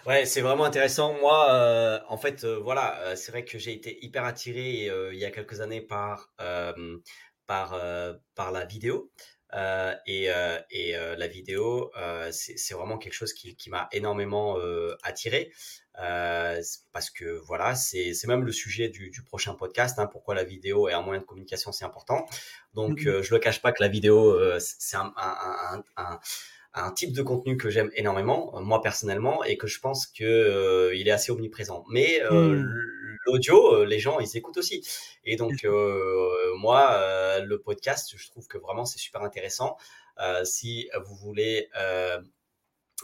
Ouais, 0.06 0.26
c'est 0.26 0.42
vraiment 0.42 0.66
intéressant. 0.66 1.14
Moi, 1.20 1.50
euh, 1.52 2.00
en 2.10 2.18
fait, 2.18 2.44
euh, 2.44 2.60
voilà, 2.60 3.00
euh, 3.02 3.16
c'est 3.16 3.32
vrai 3.32 3.44
que 3.44 3.58
j'ai 3.58 3.74
été 3.74 4.04
hyper 4.06 4.24
attiré 4.24 4.86
il 5.12 5.18
y 5.18 5.26
a 5.26 5.32
quelques 5.32 5.62
années 5.62 5.82
par 5.82 6.32
par 7.48 7.76
par 8.36 8.52
la 8.52 8.66
vidéo. 8.66 9.12
et, 10.06 10.28
et 10.72 10.92
la 11.18 11.28
vidéo, 11.28 11.92
c'est 12.32 12.74
vraiment 12.76 12.98
quelque 13.00 13.14
chose 13.14 13.34
qui, 13.34 13.56
qui 13.56 13.70
m'a 13.70 13.88
énormément 13.92 14.58
attiré 15.04 15.52
parce 15.94 17.10
que 17.10 17.26
voilà, 17.48 17.74
c'est 17.76 18.14
même 18.28 18.44
le 18.44 18.52
sujet 18.52 18.90
du, 18.90 19.10
du 19.10 19.24
prochain 19.24 19.56
podcast. 19.56 19.98
Hein, 20.00 20.06
pourquoi 20.08 20.36
la 20.36 20.44
vidéo 20.44 20.88
est 20.90 20.94
un 20.94 21.02
moyen 21.02 21.22
de 21.22 21.26
communication, 21.26 21.72
c'est 21.72 21.86
important. 21.86 22.26
Donc, 22.76 23.02
mmh 23.06 23.22
je 23.24 23.34
le 23.34 23.40
cache 23.40 23.62
pas 23.62 23.72
que 23.72 23.82
la 23.82 23.90
vidéo, 23.90 24.38
c'est 24.60 24.98
un, 24.98 25.14
un, 25.18 25.78
un 25.78 25.84
un 25.98 26.20
type 26.92 27.14
de 27.14 27.22
contenu 27.22 27.58
que 27.58 27.70
j'aime 27.70 27.90
énormément, 27.96 28.54
euh, 28.56 28.62
moi 28.62 28.82
personnellement, 28.82 29.44
et 29.44 29.58
que 29.58 29.68
je 29.68 29.80
pense 29.80 30.08
que 30.08 30.24
euh, 30.24 30.96
il 30.96 31.08
est 31.08 31.12
assez 31.12 31.32
omniprésent. 31.32 31.86
Mais 31.90 32.22
euh, 32.24 32.58
hmm. 32.58 33.18
l'audio, 33.26 33.84
les 33.86 34.00
gens, 34.00 34.20
ils 34.20 34.38
écoutent 34.38 34.58
aussi. 34.58 34.86
Et 35.24 35.36
donc, 35.38 35.66
moi, 36.58 37.40
le 37.40 37.60
podcast, 37.60 38.14
je 38.16 38.30
trouve 38.30 38.48
que 38.48 38.58
vraiment 38.58 38.86
c'est 38.86 39.00
super 39.00 39.22
intéressant. 39.22 39.78
si 40.44 40.90
vous 41.06 41.16
voulez 41.16 41.70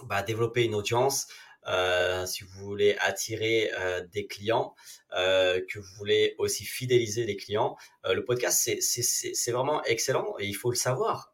bah, 0.03 0.23
développer 0.23 0.63
une 0.63 0.75
audience, 0.75 1.27
euh, 1.67 2.25
si 2.25 2.43
vous 2.43 2.59
voulez 2.59 2.95
attirer 2.99 3.71
euh, 3.79 4.05
des 4.11 4.25
clients, 4.25 4.75
euh, 5.15 5.61
que 5.69 5.79
vous 5.79 5.93
voulez 5.97 6.35
aussi 6.37 6.65
fidéliser 6.65 7.25
des 7.25 7.35
clients, 7.35 7.77
le 8.09 8.23
podcast, 8.23 8.69
c'est 8.81 9.51
vraiment 9.51 9.83
excellent 9.83 10.35
et 10.39 10.47
il 10.47 10.53
faut 10.53 10.71
le 10.71 10.75
savoir. 10.75 11.33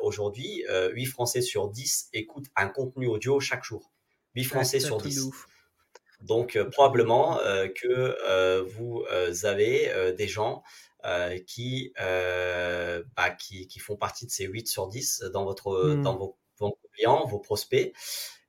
Aujourd'hui, 0.00 0.64
8 0.92 1.06
Français 1.06 1.42
sur 1.42 1.68
10 1.68 2.10
écoutent 2.12 2.48
un 2.56 2.68
contenu 2.68 3.06
audio 3.06 3.40
chaque 3.40 3.64
jour. 3.64 3.92
8 4.34 4.44
Français 4.44 4.80
sur 4.80 4.98
10. 4.98 5.30
Donc 6.22 6.58
probablement 6.70 7.38
que 7.74 8.62
vous 8.62 9.04
avez 9.44 10.14
des 10.16 10.28
gens 10.28 10.62
qui, 11.46 11.92
bah, 11.96 13.30
qui, 13.38 13.66
qui, 13.66 13.78
font 13.78 13.96
partie 13.96 14.26
de 14.26 14.30
ces 14.30 14.44
8 14.46 14.68
sur 14.68 14.88
10 14.88 15.24
dans, 15.32 15.44
votre, 15.44 15.94
dans 15.94 16.14
mmh. 16.14 16.18
vos, 16.18 16.36
vos, 16.58 16.78
clients, 16.94 17.26
vos 17.26 17.40
prospects. 17.40 17.92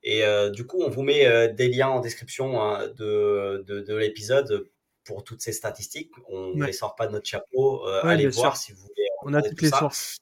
Et 0.03 0.23
euh, 0.23 0.49
du 0.49 0.65
coup, 0.65 0.81
on 0.81 0.89
vous 0.89 1.03
met 1.03 1.25
euh, 1.27 1.47
des 1.47 1.67
liens 1.67 1.89
en 1.89 1.99
description 1.99 2.61
hein, 2.61 2.87
de, 2.97 3.63
de, 3.67 3.81
de 3.81 3.95
l'épisode 3.95 4.69
pour 5.03 5.23
toutes 5.23 5.41
ces 5.41 5.51
statistiques. 5.51 6.11
On 6.27 6.53
ne 6.55 6.65
les 6.65 6.73
sort 6.73 6.95
pas 6.95 7.07
de 7.07 7.11
notre 7.11 7.27
chapeau. 7.27 7.87
Euh, 7.87 8.01
allez 8.03 8.27
voir 8.27 8.57
si 8.57 8.71
vous 8.71 8.81
voulez. 8.81 9.07
On 9.23 9.33
a 9.33 9.41
toutes 9.41 9.61
les 9.61 9.69
sources. 9.69 10.17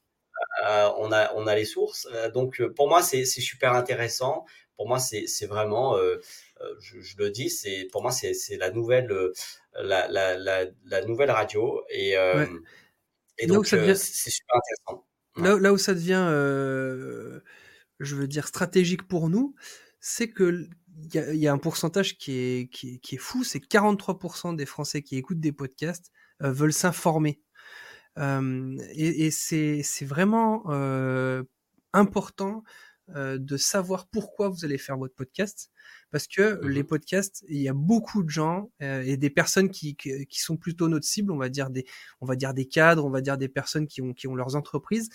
on, 0.65 1.11
a, 1.11 1.33
on 1.35 1.47
a 1.47 1.55
les 1.55 1.65
sources. 1.65 2.07
donc, 2.33 2.61
pour 2.75 2.89
moi, 2.89 3.01
c'est 3.01 3.25
super 3.25 3.73
intéressant. 3.73 4.45
Pour 4.75 4.87
moi, 4.87 4.99
c'est 4.99 5.45
vraiment, 5.45 5.97
je, 6.79 6.99
je, 6.99 7.17
le 7.17 7.29
dis, 7.29 7.49
c'est 7.49 7.87
pour 7.91 8.01
moi, 8.01 8.11
c'est 8.11 8.57
la 8.57 8.71
nouvelle, 8.71 9.09
la, 9.75 10.07
la, 10.07 10.37
la, 10.37 10.65
la, 10.85 11.05
nouvelle 11.05 11.31
radio. 11.31 11.83
Et, 11.89 12.15
et 13.37 13.47
donc, 13.47 13.67
c'est 13.67 13.95
super 13.95 14.55
intéressant. 14.57 15.05
Là, 15.37 15.57
là, 15.57 15.71
où 15.71 15.77
ça 15.77 15.93
devient 15.93 17.39
je 17.99 18.15
veux 18.15 18.27
dire, 18.27 18.47
stratégique 18.47 19.07
pour 19.07 19.29
nous, 19.29 19.55
c'est 19.99 20.29
que 20.29 20.67
il 21.13 21.35
y, 21.35 21.47
a 21.47 21.53
un 21.53 21.57
pourcentage 21.57 22.17
qui 22.17 22.33
est, 22.33 22.69
qui 22.69 22.99
est, 23.11 23.17
fou, 23.17 23.43
c'est 23.43 23.59
43% 23.59 24.55
des 24.55 24.65
Français 24.65 25.01
qui 25.01 25.15
écoutent 25.15 25.39
des 25.39 25.53
podcasts 25.53 26.11
euh, 26.41 26.51
veulent 26.51 26.73
s'informer. 26.73 27.39
Euh, 28.17 28.77
et, 28.91 29.27
et 29.27 29.31
c'est 29.31 30.05
vraiment 30.05 30.63
euh, 30.69 31.43
important 31.93 32.63
de 33.15 33.57
savoir 33.57 34.07
pourquoi 34.07 34.49
vous 34.49 34.65
allez 34.65 34.77
faire 34.77 34.95
votre 34.95 35.15
podcast, 35.15 35.71
parce 36.11 36.27
que 36.27 36.63
mmh 36.63 36.69
les 36.69 36.83
podcasts, 36.83 37.43
il 37.49 37.59
y 37.59 37.67
a 37.67 37.73
beaucoup 37.73 38.21
de 38.21 38.29
gens 38.29 38.71
et 38.81 39.17
des 39.17 39.31
personnes 39.31 39.71
qui, 39.71 39.95
qui, 39.95 40.27
qui, 40.27 40.39
sont 40.39 40.57
plutôt 40.57 40.87
notre 40.87 41.07
cible, 41.07 41.31
on 41.31 41.37
va 41.37 41.49
dire 41.49 41.71
des, 41.71 41.87
on 42.21 42.27
va 42.27 42.35
dire 42.35 42.53
des 42.53 42.67
cadres, 42.67 43.03
on 43.03 43.09
va 43.09 43.21
dire 43.21 43.39
des 43.39 43.49
personnes 43.49 43.87
qui 43.87 44.03
ont, 44.03 44.13
qui 44.13 44.27
ont 44.27 44.35
leurs 44.35 44.55
entreprises 44.55 45.09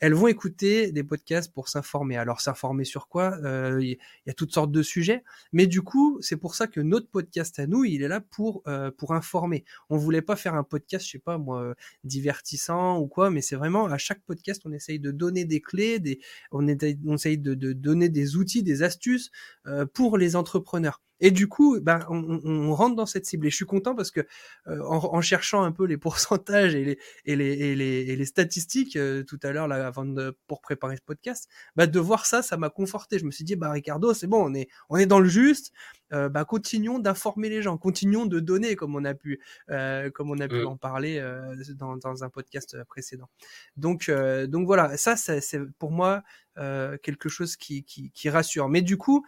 elles 0.00 0.14
vont 0.14 0.28
écouter 0.28 0.92
des 0.92 1.04
podcasts 1.04 1.52
pour 1.52 1.68
s'informer. 1.68 2.16
Alors 2.16 2.40
s'informer 2.40 2.84
sur 2.84 3.08
quoi? 3.08 3.36
Il 3.40 3.46
euh, 3.46 3.82
y, 3.82 4.30
a 4.30 4.34
toutes 4.34 4.52
sortes 4.52 4.72
de 4.72 4.82
sujets, 4.82 5.22
mais 5.52 5.66
du 5.66 5.82
coup 5.82 6.18
c'est 6.20 6.36
pour 6.36 6.54
ça 6.54 6.66
que 6.66 6.80
notre 6.80 7.08
podcast 7.08 7.58
à 7.58 7.66
nous, 7.66 7.84
il 7.84 8.02
est 8.02 8.08
là 8.08 8.20
pour 8.20 8.62
euh, 8.66 8.90
informer. 9.10 9.64
On 9.90 9.96
voulait 9.96 10.22
pas 10.22 10.36
faire 10.36 10.54
un 10.54 10.64
podcast, 10.64 11.06
je 11.06 11.12
sais 11.12 11.18
pas 11.18 11.38
moi, 11.38 11.74
divertissant 12.02 12.98
ou 12.98 13.06
quoi, 13.06 13.30
mais 13.30 13.42
c'est 13.42 13.56
vraiment 13.56 13.86
à 13.86 13.98
chaque 13.98 14.22
podcast 14.22 14.62
on 14.64 14.72
essaye 14.72 14.98
de 14.98 15.10
donner 15.10 15.44
des 15.44 15.60
clés, 15.60 16.20
on, 16.52 16.66
essaye 16.66 17.38
de, 17.38 17.54
donner 17.54 18.08
des 18.08 18.36
outils, 18.36 18.62
des 18.62 18.82
astuces 18.82 19.30
euh, 19.66 19.86
pour 19.86 20.18
les 20.18 20.36
entrepreneurs. 20.36 21.00
Et 21.24 21.30
du 21.30 21.48
coup, 21.48 21.80
ben, 21.80 22.00
on, 22.10 22.38
on, 22.44 22.74
rentre 22.74 22.96
dans 22.96 23.06
cette 23.06 23.24
cible. 23.24 23.46
Et 23.46 23.50
je 23.50 23.56
suis 23.56 23.64
content 23.64 23.94
parce 23.94 24.10
que 24.10 24.20
euh, 24.66 24.82
en, 24.82 25.14
en, 25.14 25.20
cherchant 25.22 25.62
un 25.62 25.72
peu 25.72 25.86
les 25.86 25.96
pourcentages 25.96 26.74
et 26.74 26.84
les, 26.84 26.98
et 27.24 27.34
les, 27.34 27.52
et 27.52 27.74
les, 27.74 28.00
et 28.10 28.14
les 28.14 28.24
statistiques 28.26 28.96
euh, 28.96 29.22
tout 29.22 29.40
à 29.42 29.50
l'heure, 29.52 29.66
là, 29.66 29.86
avant 29.86 30.04
de, 30.04 30.36
pour 30.46 30.60
préparer 30.60 30.96
ce 30.96 31.02
podcast, 31.02 31.48
bah, 31.76 31.86
de 31.86 31.98
voir 31.98 32.26
ça, 32.26 32.42
ça 32.42 32.58
m'a 32.58 32.68
conforté. 32.68 33.18
Je 33.18 33.24
me 33.24 33.30
suis 33.30 33.42
dit, 33.42 33.56
bah, 33.56 33.70
Ricardo, 33.70 34.12
c'est 34.12 34.26
bon, 34.26 34.50
on 34.50 34.52
est, 34.52 34.68
on 34.90 34.98
est 34.98 35.06
dans 35.06 35.18
le 35.18 35.28
juste. 35.28 35.72
Euh, 36.12 36.28
bah, 36.28 36.44
continuons 36.44 36.98
d'informer 36.98 37.48
les 37.48 37.62
gens, 37.62 37.78
continuons 37.78 38.26
de 38.26 38.38
donner, 38.38 38.76
comme 38.76 38.94
on 38.94 39.04
a 39.04 39.14
pu, 39.14 39.40
euh, 39.70 40.10
comme 40.10 40.30
on 40.30 40.38
a 40.38 40.46
pu 40.46 40.62
mmh. 40.62 40.66
en 40.66 40.76
parler 40.76 41.18
euh, 41.18 41.56
dans, 41.70 41.96
dans, 41.96 42.22
un 42.22 42.28
podcast 42.28 42.76
précédent. 42.84 43.28
Donc, 43.76 44.10
donc 44.10 44.66
voilà, 44.66 44.96
ça, 44.96 45.16
c'est 45.16 45.60
pour 45.78 45.90
moi 45.90 46.22
quelque 46.56 47.28
chose 47.28 47.56
qui, 47.56 47.84
qui, 47.84 48.10
qui 48.10 48.30
rassure. 48.30 48.68
Mais 48.68 48.82
du 48.82 48.96
coup, 48.96 49.24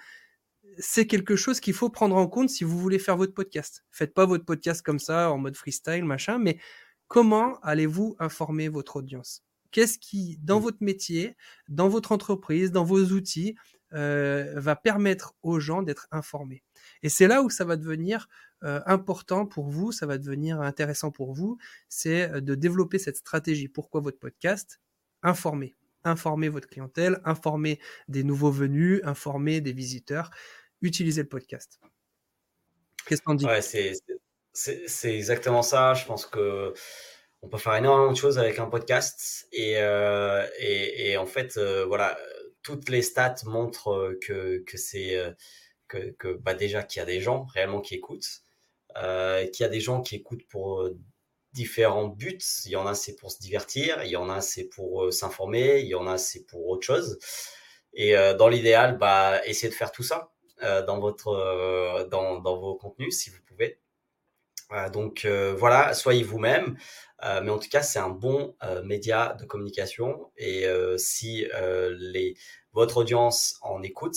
c'est 0.78 1.06
quelque 1.06 1.37
chose 1.37 1.61
qu'il 1.61 1.75
faut 1.75 1.90
prendre 1.90 2.16
en 2.16 2.26
compte 2.26 2.50
si 2.50 2.64
vous 2.64 2.78
voulez 2.78 2.99
faire 2.99 3.16
votre 3.16 3.35
podcast. 3.35 3.85
Faites 3.90 4.14
pas 4.14 4.26
votre 4.26 4.45
podcast 4.45 4.83
comme 4.83 4.99
ça, 4.99 5.30
en 5.30 5.38
mode 5.38 5.56
freestyle, 5.56 6.04
machin, 6.04 6.38
mais 6.38 6.59
comment 7.09 7.59
allez-vous 7.61 8.16
informer 8.18 8.68
votre 8.68 8.97
audience? 8.97 9.42
Qu'est-ce 9.71 9.99
qui, 9.99 10.38
dans 10.42 10.61
mmh. 10.61 10.62
votre 10.62 10.78
métier, 10.80 11.37
dans 11.68 11.88
votre 11.88 12.12
entreprise, 12.12 12.73
dans 12.73 12.85
vos 12.85 13.02
outils, 13.04 13.56
euh, 13.92 14.52
va 14.56 14.76
permettre 14.76 15.35
aux 15.42 15.61
gens 15.61 15.83
d'être 15.83 16.09
informés? 16.11 16.62
Et 17.02 17.09
c'est 17.09 17.26
là 17.26 17.42
où 17.42 17.50
ça 17.50 17.64
va 17.64 17.76
devenir 17.76 18.28
euh, 18.64 18.80
important 18.87 19.47
pour 19.47 19.68
vous, 19.68 19.92
ça 19.92 20.06
va 20.06 20.18
devenir 20.18 20.61
intéressant 20.61 21.11
pour 21.11 21.35
vous, 21.35 21.59
c'est 21.88 22.30
euh, 22.30 22.40
de 22.40 22.54
développer 22.54 22.99
cette 22.99 23.16
stratégie. 23.16 23.68
Pourquoi 23.68 24.00
votre 24.00 24.18
podcast? 24.18 24.80
Informer 25.23 25.75
informer 26.06 26.49
votre 26.49 26.68
clientèle, 26.68 27.21
informer 27.25 27.80
des 28.09 28.25
nouveaux 28.25 28.50
venus, 28.50 29.00
informer 29.04 29.61
des 29.61 29.73
visiteurs. 29.73 30.30
Utilisez 30.83 31.23
le 31.23 31.28
podcast. 31.28 31.80
Qu'est-ce 33.06 33.23
qu'on 33.23 33.35
dit 33.35 33.47
c'est 34.56 35.14
exactement 35.14 35.62
ça. 35.62 35.95
Je 35.95 36.06
pense 36.06 36.25
que 36.26 36.73
on 37.42 37.49
peut 37.49 37.59
faire 37.59 37.76
énormément 37.76 38.11
de 38.11 38.16
choses 38.16 38.38
avec 38.38 38.59
un 38.59 38.66
podcast 38.66 39.47
et, 39.52 39.75
euh, 39.76 40.47
en 41.18 41.26
fait, 41.26 41.59
euh, 41.59 41.85
voilà, 41.85 42.18
toutes 42.62 42.88
les 42.88 43.02
stats 43.02 43.37
montrent 43.45 44.16
que, 44.23 44.64
que 44.66 44.78
c'est 44.78 45.23
que, 45.88 46.33
bah 46.38 46.54
déjà 46.54 46.83
qu'il 46.83 47.00
y 47.00 47.02
a 47.02 47.06
des 47.06 47.21
gens 47.21 47.45
réellement 47.45 47.80
qui 47.80 47.95
écoutent, 47.95 48.42
euh, 48.97 49.47
qu'il 49.49 49.62
y 49.62 49.66
a 49.66 49.68
des 49.68 49.80
gens 49.80 50.00
qui 50.00 50.16
écoutent 50.16 50.47
pour 50.49 50.88
différents 51.52 52.09
buts. 52.09 52.38
Il 52.64 52.71
y 52.73 52.76
en 52.76 52.87
a 52.87 52.95
c'est 52.95 53.14
pour 53.14 53.30
se 53.30 53.38
divertir, 53.38 54.02
il 54.04 54.11
y 54.11 54.16
en 54.16 54.30
a 54.30 54.40
c'est 54.40 54.64
pour 54.64 55.12
s'informer, 55.12 55.80
il 55.80 55.87
y 55.87 55.95
en 55.95 56.06
a 56.06 56.18
c'est 56.18 56.45
pour 56.45 56.66
autre 56.66 56.87
chose. 56.87 57.18
Et 57.92 58.14
dans 58.38 58.49
l'idéal, 58.49 58.99
bah 58.99 59.40
essayez 59.47 59.71
de 59.71 59.75
faire 59.75 59.92
tout 59.92 60.02
ça 60.02 60.33
dans 60.62 60.98
votre 60.98 62.06
dans, 62.10 62.40
dans 62.40 62.56
vos 62.56 62.76
contenus 62.76 63.18
si 63.18 63.30
vous 63.30 63.40
pouvez. 63.46 63.80
donc 64.92 65.26
voilà, 65.26 65.94
soyez 65.94 66.22
vous-même. 66.22 66.76
Euh, 67.25 67.40
mais 67.42 67.50
en 67.50 67.58
tout 67.58 67.68
cas, 67.68 67.82
c'est 67.82 67.98
un 67.98 68.10
bon 68.10 68.54
euh, 68.62 68.82
média 68.82 69.36
de 69.40 69.44
communication. 69.44 70.30
Et 70.36 70.66
euh, 70.66 70.98
si 70.98 71.46
les, 71.98 72.36
votre 72.72 72.98
audience 72.98 73.56
en 73.62 73.82
écoute, 73.82 74.16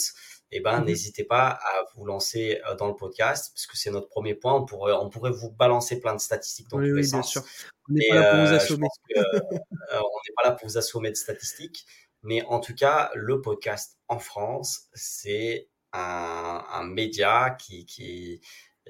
eh 0.51 0.61
ben, 0.61 0.81
mmh 0.81 0.85
n'hésitez 0.85 1.23
pas 1.23 1.47
à 1.49 1.85
vous 1.95 2.05
lancer 2.05 2.59
dans 2.79 2.87
le 2.87 2.95
podcast, 2.95 3.51
parce 3.53 3.67
que 3.67 3.77
c'est 3.77 3.91
notre 3.91 4.09
premier 4.09 4.33
point. 4.33 4.55
On 4.55 4.65
pourrait, 4.65 4.93
on 4.93 5.09
pourrait 5.09 5.31
vous 5.31 5.51
balancer 5.51 5.99
plein 5.99 6.15
de 6.15 6.19
statistiques 6.19 6.67
dans 6.69 6.77
tous 6.77 6.95
les 6.95 7.03
sens. 7.03 7.33
Bien 7.33 7.41
sûr. 7.41 7.43
On 7.89 7.93
n'est 7.93 8.07
pas 8.09 8.15
là 8.15 8.31
pour 8.31 8.45
vous 8.45 8.53
assommer. 8.53 8.87
on 9.15 9.19
n'est 9.21 10.33
pas 10.35 10.43
là 10.43 10.51
pour 10.51 10.67
vous 10.67 10.77
assommer 10.77 11.09
de 11.11 11.15
statistiques. 11.15 11.85
Mais 12.21 12.43
en 12.43 12.59
tout 12.59 12.75
cas, 12.75 13.11
le 13.13 13.41
podcast 13.41 13.97
en 14.07 14.19
France, 14.19 14.89
c'est 14.93 15.69
un, 15.93 16.83
média 16.83 17.51
qui, 17.59 17.85
qui, 17.85 18.41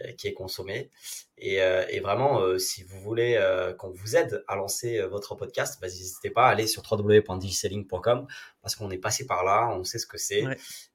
euh, 0.01 0.13
qui 0.13 0.27
est 0.27 0.34
consommé. 0.34 0.89
Et, 1.39 1.62
euh, 1.62 1.86
et 1.89 2.00
vraiment, 2.00 2.41
euh, 2.41 2.58
si 2.58 2.84
vous 2.84 3.00
voulez 3.00 3.39
qu'on 3.77 3.91
vous 3.91 4.15
aide 4.15 4.43
à 4.48 4.55
lancer 4.55 5.01
votre 5.03 5.36
podcast, 5.36 5.79
bah, 5.81 5.88
n'hésitez 5.88 6.29
pas 6.29 6.48
à 6.48 6.50
aller 6.50 6.67
sur 6.67 6.84
www.digiselling.com 6.89 8.27
parce 8.62 8.75
qu'on 8.75 8.91
est 8.91 8.98
passé 8.98 9.25
par 9.25 9.46
là, 9.46 9.69
on 9.74 9.84
sait 9.84 10.00
ce 10.00 10.05
que 10.05 10.17
c'est. 10.17 10.43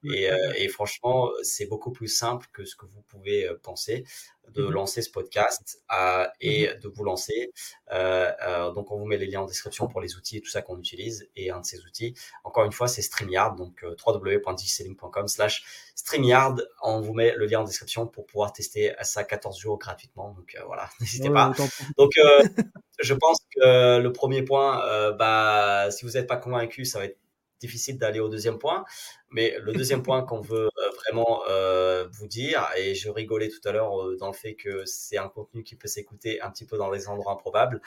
Et, 0.03 0.29
et, 0.57 0.67
franchement, 0.69 1.31
c'est 1.41 1.65
beaucoup 1.65 1.91
plus 1.91 2.07
simple 2.07 2.47
que 2.53 2.63
ce 2.63 2.75
que 2.75 2.85
vous 2.85 3.01
pouvez 3.01 3.49
penser 3.63 4.05
de 4.53 4.63
mmh 4.63 4.71
lancer 4.71 5.01
ce 5.01 5.09
podcast 5.09 5.81
euh, 5.93 6.27
et 6.41 6.67
mmh 6.67 6.79
de 6.79 6.87
vous 6.89 7.03
lancer. 7.03 7.51
Euh, 7.91 8.31
euh, 8.45 8.71
donc, 8.71 8.91
on 8.91 8.97
vous 8.97 9.05
met 9.05 9.17
les 9.17 9.27
liens 9.27 9.41
en 9.41 9.45
description 9.45 9.87
pour 9.87 10.01
les 10.01 10.15
outils 10.15 10.37
et 10.37 10.41
tout 10.41 10.49
ça 10.49 10.61
qu'on 10.61 10.77
utilise. 10.77 11.29
Et 11.35 11.51
un 11.51 11.61
de 11.61 11.65
ces 11.65 11.83
outils, 11.85 12.13
encore 12.43 12.65
une 12.65 12.71
fois, 12.71 12.87
c'est 12.87 13.01
StreamYard. 13.01 13.57
Donc, 13.57 13.83
www.digiselling.com 14.05 15.27
slash 15.27 15.65
StreamYard. 15.95 16.67
On 16.81 17.01
vous 17.01 17.13
met 17.13 17.33
le 17.35 17.45
lien 17.45 17.61
en 17.61 17.63
description 17.63 18.07
pour 18.07 18.25
pouvoir 18.25 18.53
tester 18.53 18.93
ça 19.01 19.23
14 19.23 19.57
jours 19.57 19.77
gratuitement. 19.77 20.34
Donc, 20.35 20.55
voilà, 20.65 20.89
n'hésitez 20.99 21.29
pas. 21.29 21.51
Donc, 21.97 22.11
je 22.99 23.13
pense 23.13 23.39
que 23.55 23.99
le 23.99 24.11
premier 24.11 24.43
point, 24.43 25.11
bah, 25.13 25.89
si 25.91 26.05
vous 26.05 26.11
n'êtes 26.11 26.27
pas 26.27 26.37
convaincu, 26.37 26.85
ça 26.85 26.99
va 26.99 27.05
être 27.05 27.17
difficile 27.59 27.97
d'aller 27.97 28.19
au 28.19 28.29
deuxième 28.29 28.59
point. 28.59 28.85
Mais 29.29 29.55
le 29.61 29.73
deuxième 29.73 30.03
point 30.07 30.23
qu'on 30.23 30.41
veut 30.41 30.67
euh, 30.67 30.89
vraiment 31.03 31.41
euh, 31.49 32.07
vous 32.11 32.27
dire, 32.27 32.67
et 32.77 32.95
je 32.95 33.09
rigolais 33.09 33.49
tout 33.49 33.67
à 33.67 33.71
l'heure 33.71 34.01
euh, 34.01 34.17
dans 34.17 34.27
le 34.27 34.33
fait 34.33 34.55
que 34.55 34.85
c'est 34.85 35.17
un 35.17 35.29
contenu 35.29 35.63
qui 35.63 35.75
peut 35.75 35.87
s'écouter 35.87 36.41
un 36.41 36.51
petit 36.51 36.65
peu 36.65 36.77
dans 36.77 36.91
des 36.91 37.07
endroits 37.07 37.33
improbables. 37.33 37.81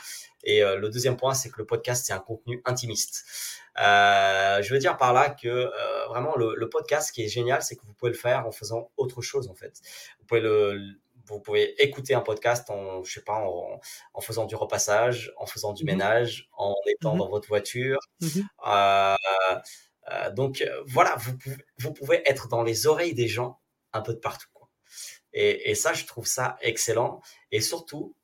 Et 0.45 0.61
le 0.63 0.89
deuxième 0.89 1.17
point, 1.17 1.35
c'est 1.35 1.51
que 1.51 1.59
le 1.59 1.67
podcast, 1.67 2.07
c'est 2.07 2.13
un 2.13 2.21
contenu 2.21 2.63
intimiste. 2.65 3.25
je 3.77 4.73
veux 4.73 4.79
dire 4.79 4.97
par 4.97 5.13
là 5.13 5.31
que 5.31 5.71
vraiment 6.09 6.37
le, 6.37 6.55
le, 6.55 6.69
podcast, 6.69 7.09
ce 7.09 7.13
qui 7.13 7.23
est 7.23 7.29
génial, 7.29 7.61
c'est 7.63 7.77
que 7.77 7.85
vous 7.85 7.93
pouvez 7.93 8.13
le 8.13 8.17
faire 8.17 8.47
en 8.47 8.53
faisant 8.53 8.91
autre 8.97 9.21
chose 9.21 9.49
en 9.49 9.55
fait. 9.55 9.81
Vous 10.21 10.27
pouvez 10.27 10.41
le, 10.41 10.81
vous 11.29 11.41
pouvez 11.41 11.81
écouter 11.83 12.15
un 12.15 12.21
podcast 12.21 12.71
en, 12.71 13.03
je 13.05 13.13
sais 13.13 13.23
pas, 13.23 13.35
en, 13.35 13.81
en 14.15 14.21
faisant 14.21 14.47
du 14.47 14.57
repassage, 14.57 15.33
en 15.37 15.47
faisant 15.47 15.73
du 15.73 15.85
mmh 15.85 15.87
ménage, 15.87 16.49
en 16.57 16.75
étant 16.87 17.15
mmh 17.15 17.19
dans 17.19 17.29
votre 17.29 17.49
voiture. 17.49 17.99
Mmh 18.21 18.41
euh, 18.67 19.17
euh, 20.11 20.31
donc 20.33 20.63
euh, 20.63 20.83
voilà, 20.87 21.17
vous 21.17 21.37
pouvez, 21.37 21.57
vous 21.79 21.93
pouvez 21.93 22.23
être 22.27 22.49
dans 22.49 22.63
les 22.63 22.87
oreilles 22.87 23.15
des 23.15 23.29
gens 23.29 23.61
un 23.93 24.01
peu 24.01 24.15
de 24.15 24.19
partout. 24.19 24.49
Quoi. 24.55 24.69
Et, 25.33 25.71
et 25.71 25.75
ça, 25.75 25.93
je 25.93 26.05
trouve 26.07 26.27
ça 26.27 26.57
excellent. 26.63 27.21
Et 27.51 27.61
surtout, 27.61 28.15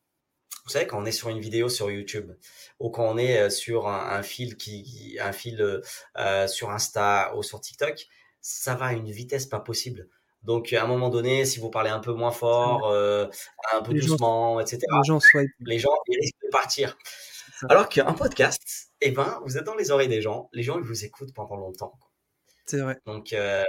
vous 0.65 0.71
savez, 0.71 0.87
quand 0.87 0.99
on 0.99 1.05
est 1.05 1.13
sur 1.13 1.29
une 1.29 1.41
vidéo 1.41 1.69
sur 1.69 1.91
YouTube 1.91 2.33
ou 2.79 2.89
quand 2.89 3.07
on 3.07 3.19
est 3.19 3.51
sur 3.51 3.87
un, 3.87 4.17
un 4.17 4.23
fil 4.23 4.57
qui, 4.57 5.19
un 5.21 5.33
fil 5.33 5.83
euh, 6.17 6.49
sur 6.49 6.71
Insta 6.71 7.35
ou 7.37 7.43
sur 7.43 7.61
TikTok, 7.61 8.07
ça 8.41 8.75
va 8.75 8.87
à 8.87 8.93
une 8.95 9.11
vitesse 9.11 9.45
pas 9.45 9.61
possible. 9.61 10.09
Donc, 10.45 10.73
à 10.75 10.85
un 10.85 10.87
moment 10.87 11.09
donné, 11.09 11.45
si 11.47 11.59
vous 11.59 11.71
parlez 11.71 11.91
un 11.91 12.01
peu 12.01 12.13
moins 12.13 12.31
fort, 12.31 12.89
euh, 12.89 13.27
un 13.73 13.83
peu 13.83 13.95
doucement, 13.95 14.61
etc., 14.61 14.79
les 14.91 15.05
gens, 15.07 15.19
les 15.61 15.79
gens 15.79 15.95
ils 16.09 16.19
risquent 16.19 16.43
de 16.45 16.51
partir. 16.51 16.97
Alors 17.71 17.89
qu'un 17.89 18.13
podcast, 18.13 18.91
eh 19.01 19.11
ben, 19.11 19.41
vous 19.45 19.57
êtes 19.57 19.65
dans 19.65 19.75
les 19.75 19.91
oreilles 19.91 20.09
des 20.09 20.21
gens, 20.21 20.51
les 20.53 20.63
gens 20.63 20.79
ils 20.79 20.85
vous 20.85 21.05
écoutent 21.05 21.33
pendant 21.33 21.57
longtemps. 21.57 21.99
C'est 22.67 22.79
vrai. 22.79 22.99
Donc, 23.07 23.33
euh, 23.33 23.65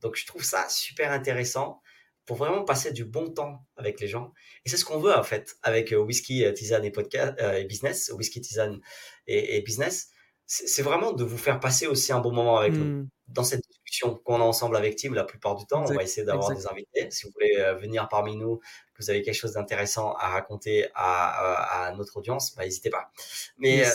donc, 0.00 0.16
je 0.16 0.26
trouve 0.26 0.44
ça 0.44 0.68
super 0.68 1.10
intéressant 1.10 1.80
pour 2.26 2.36
vraiment 2.36 2.64
passer 2.64 2.92
du 2.92 3.04
bon 3.04 3.30
temps 3.30 3.64
avec 3.76 4.00
les 4.00 4.08
gens. 4.08 4.32
Et 4.64 4.68
c'est 4.68 4.76
ce 4.76 4.84
qu'on 4.84 4.98
veut 4.98 5.14
en 5.14 5.22
fait 5.22 5.56
avec 5.62 5.92
euh, 5.92 5.98
Whisky, 5.98 6.44
Tisane 6.54 6.84
et 6.84 6.90
podcast 6.90 7.34
et 7.40 7.64
business, 7.64 8.10
Whisky, 8.14 8.40
Tisane 8.40 8.80
et, 9.26 9.60
business. 9.62 10.10
C'est 10.46 10.82
vraiment 10.82 11.12
de 11.12 11.24
vous 11.24 11.38
faire 11.38 11.60
passer 11.60 11.86
aussi 11.86 12.12
un 12.12 12.20
bon 12.20 12.32
moment 12.32 12.58
avec 12.58 12.74
nous 12.74 12.84
mmh. 12.84 13.08
dans 13.28 13.44
cette 13.44 13.63
qu'on 14.00 14.40
a 14.40 14.44
ensemble 14.44 14.76
avec 14.76 14.96
Tim 14.96 15.12
la 15.12 15.24
plupart 15.24 15.54
du 15.56 15.66
temps. 15.66 15.84
On 15.88 15.92
va 15.92 16.02
essayer 16.02 16.26
d'avoir 16.26 16.54
des 16.54 16.66
invités. 16.66 17.10
Si 17.10 17.24
vous 17.24 17.32
voulez 17.32 17.56
euh, 17.58 17.74
venir 17.74 18.08
parmi 18.08 18.36
nous, 18.36 18.58
que 18.58 19.02
vous 19.02 19.10
avez 19.10 19.22
quelque 19.22 19.34
chose 19.34 19.52
d'intéressant 19.52 20.14
à 20.14 20.28
raconter 20.28 20.88
à, 20.94 21.92
notre 21.96 22.16
audience, 22.16 22.54
bah, 22.54 22.64
n'hésitez 22.64 22.90
pas. 22.90 23.10
Mais 23.58 23.86
euh, 23.86 23.90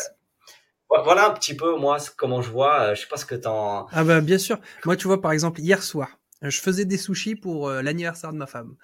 voilà 1.03 1.27
un 1.27 1.33
petit 1.33 1.55
peu 1.55 1.77
moi 1.77 1.97
comment 2.17 2.41
je 2.41 2.49
vois. 2.49 2.81
Euh, 2.81 2.95
je 2.95 3.01
sais 3.01 3.07
pas 3.07 3.17
ce 3.17 3.25
que 3.25 3.35
t'en. 3.35 3.87
Ah 3.91 4.03
bah 4.03 4.21
bien 4.21 4.37
sûr. 4.37 4.59
Moi 4.85 4.95
tu 4.95 5.07
vois 5.07 5.21
par 5.21 5.31
exemple 5.31 5.59
hier 5.59 5.83
soir, 5.83 6.19
je 6.41 6.59
faisais 6.59 6.85
des 6.85 6.97
sushis 6.97 7.35
pour 7.35 7.69
l'anniversaire 7.69 8.31
de 8.31 8.37
ma 8.37 8.47
femme. 8.47 8.75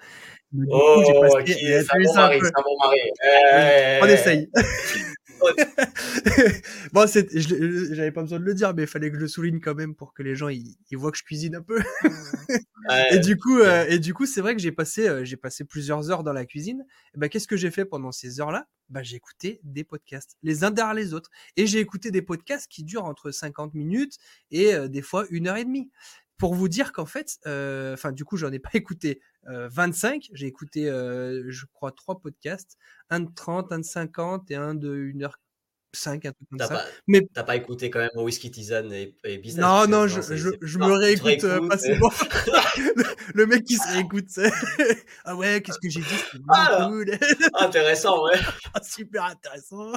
oh, 0.70 1.02
passé, 1.20 1.54
c'est 1.54 1.94
un 1.94 2.02
bon 2.02 2.14
mari, 2.14 2.40
c'est 2.42 2.58
un 2.58 2.62
bon 2.62 2.76
mari. 2.78 4.00
On 4.02 4.06
essaye. 4.06 4.50
bon, 6.92 7.06
j'avais 7.06 8.12
pas 8.12 8.22
besoin 8.22 8.38
de 8.38 8.44
le 8.44 8.54
dire, 8.54 8.74
mais 8.74 8.82
il 8.82 8.88
fallait 8.88 9.10
que 9.10 9.16
je 9.16 9.20
le 9.20 9.28
souligne 9.28 9.60
quand 9.60 9.74
même 9.74 9.94
pour 9.94 10.14
que 10.14 10.22
les 10.22 10.34
gens 10.34 10.48
ils, 10.48 10.76
voient 10.92 11.12
que 11.12 11.18
je 11.18 11.24
cuisine 11.24 11.56
un 11.56 11.62
peu. 11.62 11.80
et 13.12 13.18
du 13.18 13.36
coup, 13.36 13.58
euh, 13.58 13.86
et 13.88 13.98
du 13.98 14.14
coup, 14.14 14.26
c'est 14.26 14.40
vrai 14.40 14.54
que 14.54 14.60
j'ai 14.60 14.72
passé, 14.72 15.08
euh, 15.08 15.24
j'ai 15.24 15.36
passé 15.36 15.64
plusieurs 15.64 16.10
heures 16.10 16.22
dans 16.22 16.32
la 16.32 16.44
cuisine. 16.44 16.84
Et 17.14 17.18
ben, 17.18 17.28
qu'est-ce 17.28 17.48
que 17.48 17.56
j'ai 17.56 17.70
fait 17.70 17.84
pendant 17.84 18.12
ces 18.12 18.40
heures-là? 18.40 18.66
Ben, 18.88 19.02
j'ai 19.02 19.16
écouté 19.16 19.60
des 19.64 19.82
podcasts, 19.82 20.36
les 20.42 20.62
uns 20.62 20.70
derrière 20.70 20.94
les 20.94 21.12
autres, 21.12 21.30
et 21.56 21.66
j'ai 21.66 21.80
écouté 21.80 22.12
des 22.12 22.22
podcasts 22.22 22.68
qui 22.70 22.84
durent 22.84 23.04
entre 23.04 23.32
50 23.32 23.74
minutes 23.74 24.16
et 24.52 24.74
euh, 24.74 24.86
des 24.86 25.02
fois 25.02 25.26
une 25.30 25.48
heure 25.48 25.56
et 25.56 25.64
demie 25.64 25.90
pour 26.38 26.54
vous 26.54 26.68
dire 26.68 26.92
qu'en 26.92 27.06
fait, 27.06 27.38
enfin 27.44 28.12
du 28.12 28.24
coup, 28.24 28.36
j'en 28.36 28.52
ai 28.52 28.58
pas 28.58 28.70
écouté 28.74 29.20
25, 29.44 30.28
j'ai 30.32 30.46
écouté, 30.46 30.86
je 30.86 31.64
crois, 31.72 31.92
trois 31.92 32.20
podcasts, 32.20 32.76
un 33.10 33.20
de 33.20 33.30
30, 33.34 33.72
un 33.72 33.78
de 33.78 33.84
50 33.84 34.50
et 34.50 34.56
un 34.56 34.74
de 34.74 35.12
1h5, 35.14 36.26
un 36.26 36.32
truc 36.32 36.48
comme 36.50 36.58
ça. 36.58 36.68
Pas, 36.68 36.84
mais 37.06 37.28
t'as 37.32 37.44
pas 37.44 37.56
écouté 37.56 37.90
quand 37.90 38.00
même 38.00 38.10
Whisky 38.16 38.50
Tisane 38.50 38.92
et, 38.92 39.14
et 39.24 39.38
Business 39.38 39.64
Non, 39.64 39.86
non, 39.86 40.06
je, 40.08 40.20
je, 40.20 40.50
je, 40.60 40.78
me 40.78 40.92
réécoute 40.92 41.44
euh, 41.44 41.66
facilement. 41.68 42.10
le, 43.34 43.46
mec 43.46 43.64
qui 43.64 43.76
se 43.76 43.92
réécoute, 43.92 44.26
ah 45.24 45.36
ouais, 45.36 45.62
qu'est-ce 45.62 45.78
que 45.78 45.88
j'ai 45.88 46.00
dit 46.00 46.40
ah, 46.48 46.88
cool. 46.90 47.18
Intéressant, 47.60 48.24
ouais. 48.24 48.38
Ah, 48.74 48.82
super 48.82 49.24
intéressant. 49.24 49.92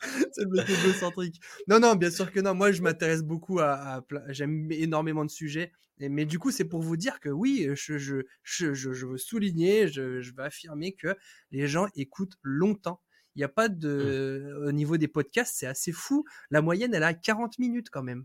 c'est 0.32 0.44
le 0.44 0.50
mec 0.50 0.68
égocentrique. 0.68 1.40
Non, 1.66 1.80
non, 1.80 1.94
bien 1.94 2.10
sûr 2.10 2.32
que 2.32 2.40
non. 2.40 2.54
Moi, 2.54 2.72
je 2.72 2.82
m'intéresse 2.82 3.22
beaucoup 3.22 3.60
à, 3.60 3.72
à 3.72 4.02
j'aime 4.28 4.70
énormément 4.70 5.24
de 5.24 5.30
sujets 5.30 5.72
mais 6.00 6.24
du 6.24 6.38
coup, 6.38 6.50
c'est 6.50 6.64
pour 6.64 6.80
vous 6.80 6.96
dire 6.96 7.18
que 7.18 7.28
oui, 7.28 7.68
je, 7.74 7.98
je, 7.98 8.22
je, 8.42 8.74
je 8.74 9.06
veux 9.06 9.18
souligner, 9.18 9.88
je, 9.88 10.20
je 10.20 10.32
veux 10.32 10.44
affirmer 10.44 10.92
que 10.92 11.16
les 11.50 11.66
gens 11.66 11.88
écoutent 11.96 12.36
longtemps. 12.42 13.02
Il 13.34 13.40
n'y 13.40 13.44
a 13.44 13.48
pas 13.48 13.68
de. 13.68 14.54
Mmh. 14.54 14.66
Au 14.68 14.72
niveau 14.72 14.96
des 14.96 15.08
podcasts, 15.08 15.56
c'est 15.56 15.66
assez 15.66 15.92
fou. 15.92 16.24
La 16.50 16.62
moyenne, 16.62 16.94
elle 16.94 17.02
a 17.02 17.14
40 17.14 17.58
minutes 17.58 17.90
quand 17.90 18.02
même. 18.02 18.24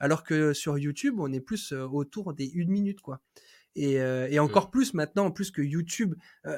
Alors 0.00 0.22
que 0.22 0.52
sur 0.52 0.78
YouTube, 0.78 1.18
on 1.18 1.32
est 1.32 1.40
plus 1.40 1.72
autour 1.72 2.34
des 2.34 2.52
1 2.54 2.66
minute, 2.66 3.00
quoi. 3.00 3.20
Et, 3.74 3.94
et 3.94 4.38
mmh. 4.38 4.42
encore 4.42 4.70
plus 4.70 4.94
maintenant, 4.94 5.26
en 5.26 5.30
plus 5.30 5.50
que 5.50 5.62
YouTube, 5.62 6.14
euh, 6.46 6.56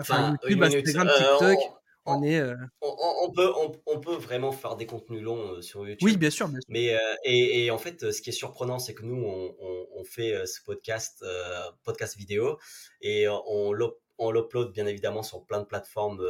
enfin, 0.00 0.36
YouTube, 0.42 0.62
Instagram, 0.62 1.08
TikTok, 1.16 1.58
on, 2.06 2.22
est. 2.22 2.40
On, 2.80 3.30
peut, 3.32 3.52
on, 3.86 4.00
peut 4.00 4.14
vraiment 4.14 4.52
faire 4.52 4.76
des 4.76 4.86
contenus 4.86 5.22
longs 5.22 5.60
sur 5.62 5.86
YouTube. 5.86 6.06
Oui, 6.06 6.16
bien 6.16 6.30
sûr. 6.30 6.48
Mais 6.68 6.96
et, 7.24 7.64
et, 7.64 7.70
en 7.70 7.78
fait, 7.78 8.12
ce 8.12 8.22
qui 8.22 8.30
est 8.30 8.32
surprenant, 8.32 8.78
c'est 8.78 8.94
que 8.94 9.02
nous, 9.02 9.24
on, 9.24 10.04
fait 10.04 10.46
ce 10.46 10.62
podcast, 10.62 11.24
podcast 11.82 12.16
vidéo, 12.16 12.58
et 13.02 13.26
on 13.28 13.72
on 14.18 14.30
l'upload 14.30 14.72
bien 14.72 14.86
évidemment 14.86 15.22
sur 15.22 15.44
plein 15.44 15.60
de 15.60 15.66
plateformes 15.66 16.24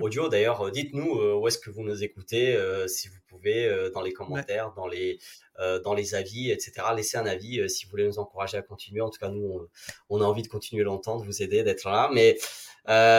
audio. 0.00 0.28
D'ailleurs, 0.28 0.70
dites-nous 0.70 1.20
où 1.34 1.48
est-ce 1.48 1.58
que 1.58 1.70
vous 1.70 1.82
nous 1.82 2.02
écoutez, 2.04 2.58
si 2.86 3.08
vous 3.08 3.18
pouvez, 3.26 3.90
dans 3.92 4.02
les 4.02 4.12
commentaires, 4.12 4.72
dans 4.74 4.86
les 4.86 5.18
dans 5.58 5.94
les 5.94 6.14
avis, 6.14 6.50
etc. 6.50 6.86
Laissez 6.96 7.16
un 7.16 7.26
avis 7.26 7.68
si 7.68 7.84
vous 7.84 7.90
voulez 7.90 8.06
nous 8.06 8.18
encourager 8.18 8.56
à 8.56 8.62
continuer. 8.62 9.00
En 9.00 9.10
tout 9.10 9.18
cas, 9.18 9.28
nous, 9.28 9.68
on, 10.08 10.20
a 10.20 10.24
envie 10.24 10.42
de 10.42 10.48
continuer 10.48 10.84
longtemps, 10.84 11.18
de 11.18 11.24
vous 11.24 11.42
aider, 11.42 11.62
d'être 11.62 11.88
là. 11.88 12.10
Mais 12.12 12.38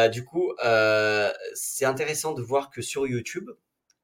du 0.10 0.26
coup, 0.26 0.54
c'est 1.54 1.86
intéressant 1.86 2.34
de 2.34 2.42
voir 2.42 2.70
que 2.70 2.82
sur 2.82 3.08
YouTube, 3.08 3.50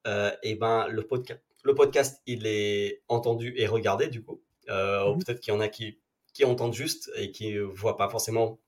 eh 0.06 0.56
ben 0.56 0.88
le 0.88 1.06
podcast, 1.06 1.42
le 1.64 1.76
podcast, 1.76 2.22
il 2.26 2.48
est 2.48 3.04
entendu 3.08 3.54
et 3.58 3.68
regardé 3.68 4.08
du 4.08 4.24
coup. 4.24 4.42
Mmh 4.68 5.20
peut-être 5.20 5.40
qu'il 5.40 5.54
y 5.54 5.58
en 5.58 5.62
a 5.62 5.70
qui 5.70 6.00
qui 6.34 6.46
entendent 6.46 6.74
juste 6.74 7.10
et 7.16 7.32
qui 7.32 7.58
voient 7.58 7.98
pas 7.98 8.10
forcément 8.10 8.60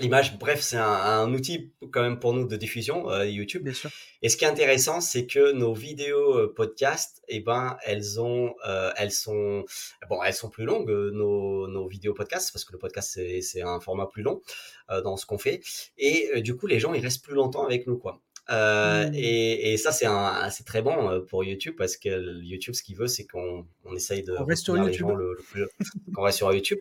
l'image. 0.00 0.38
Bref, 0.38 0.60
c'est 0.60 0.76
un, 0.76 1.32
outil 1.32 1.72
quand 1.92 2.02
même 2.02 2.18
pour 2.18 2.32
nous 2.32 2.46
de 2.46 2.56
diffusion 2.56 3.10
euh, 3.10 3.26
YouTube. 3.26 3.64
Bien 3.64 3.72
sûr. 3.72 3.90
Et 4.22 4.28
ce 4.28 4.36
qui 4.36 4.44
est 4.44 4.48
intéressant, 4.48 5.00
c'est 5.00 5.26
que 5.26 5.52
nos 5.52 5.74
vidéos 5.74 6.38
euh, 6.38 6.54
podcast, 6.54 7.22
eh 7.28 7.40
ben, 7.40 7.76
elles 7.84 8.20
ont, 8.20 8.54
euh, 8.66 8.92
elles 8.96 9.12
sont, 9.12 9.64
bon, 10.08 10.22
elles 10.22 10.34
sont 10.34 10.50
plus 10.50 10.64
longues 10.64 10.90
nos, 10.90 11.68
nos 11.68 11.88
vidéos 11.88 12.14
podcast 12.14 12.50
parce 12.52 12.64
que 12.64 12.72
le 12.72 12.78
podcast 12.78 13.10
c'est, 13.14 13.40
c'est 13.42 13.62
un 13.62 13.80
format 13.80 14.06
plus 14.06 14.22
long 14.22 14.42
dans 14.88 15.16
ce 15.16 15.26
qu'on 15.26 15.38
fait. 15.38 15.60
Et 15.98 16.40
du 16.42 16.56
coup, 16.56 16.66
les 16.66 16.78
gens 16.78 16.94
ils 16.94 17.02
restent 17.02 17.24
plus 17.24 17.34
longtemps 17.34 17.64
avec 17.64 17.86
nous 17.86 17.98
quoi. 17.98 18.20
Euh, 18.48 19.08
mmh. 19.08 19.14
et, 19.14 19.72
et, 19.72 19.76
ça, 19.76 19.90
c'est 19.90 20.64
très 20.64 20.80
bon 20.80 21.10
euh, 21.10 21.20
pour 21.20 21.42
YouTube 21.42 21.74
parce 21.76 21.96
que 21.96 22.40
YouTube, 22.42 22.74
ce 22.74 22.82
qu'il 22.82 22.96
veut, 22.96 23.08
c'est 23.08 23.26
qu'on 23.26 23.66
on 23.84 23.94
essaye 23.94 24.22
de 24.22 24.32
rester 24.32 24.64
sur 24.64 24.74
les 24.76 24.92
gens 24.92 25.14
le, 25.14 25.34
le 25.34 25.42
plus, 25.42 25.66
qu'on 26.14 26.22
reste 26.22 26.38
sur 26.38 26.52
YouTube. 26.52 26.78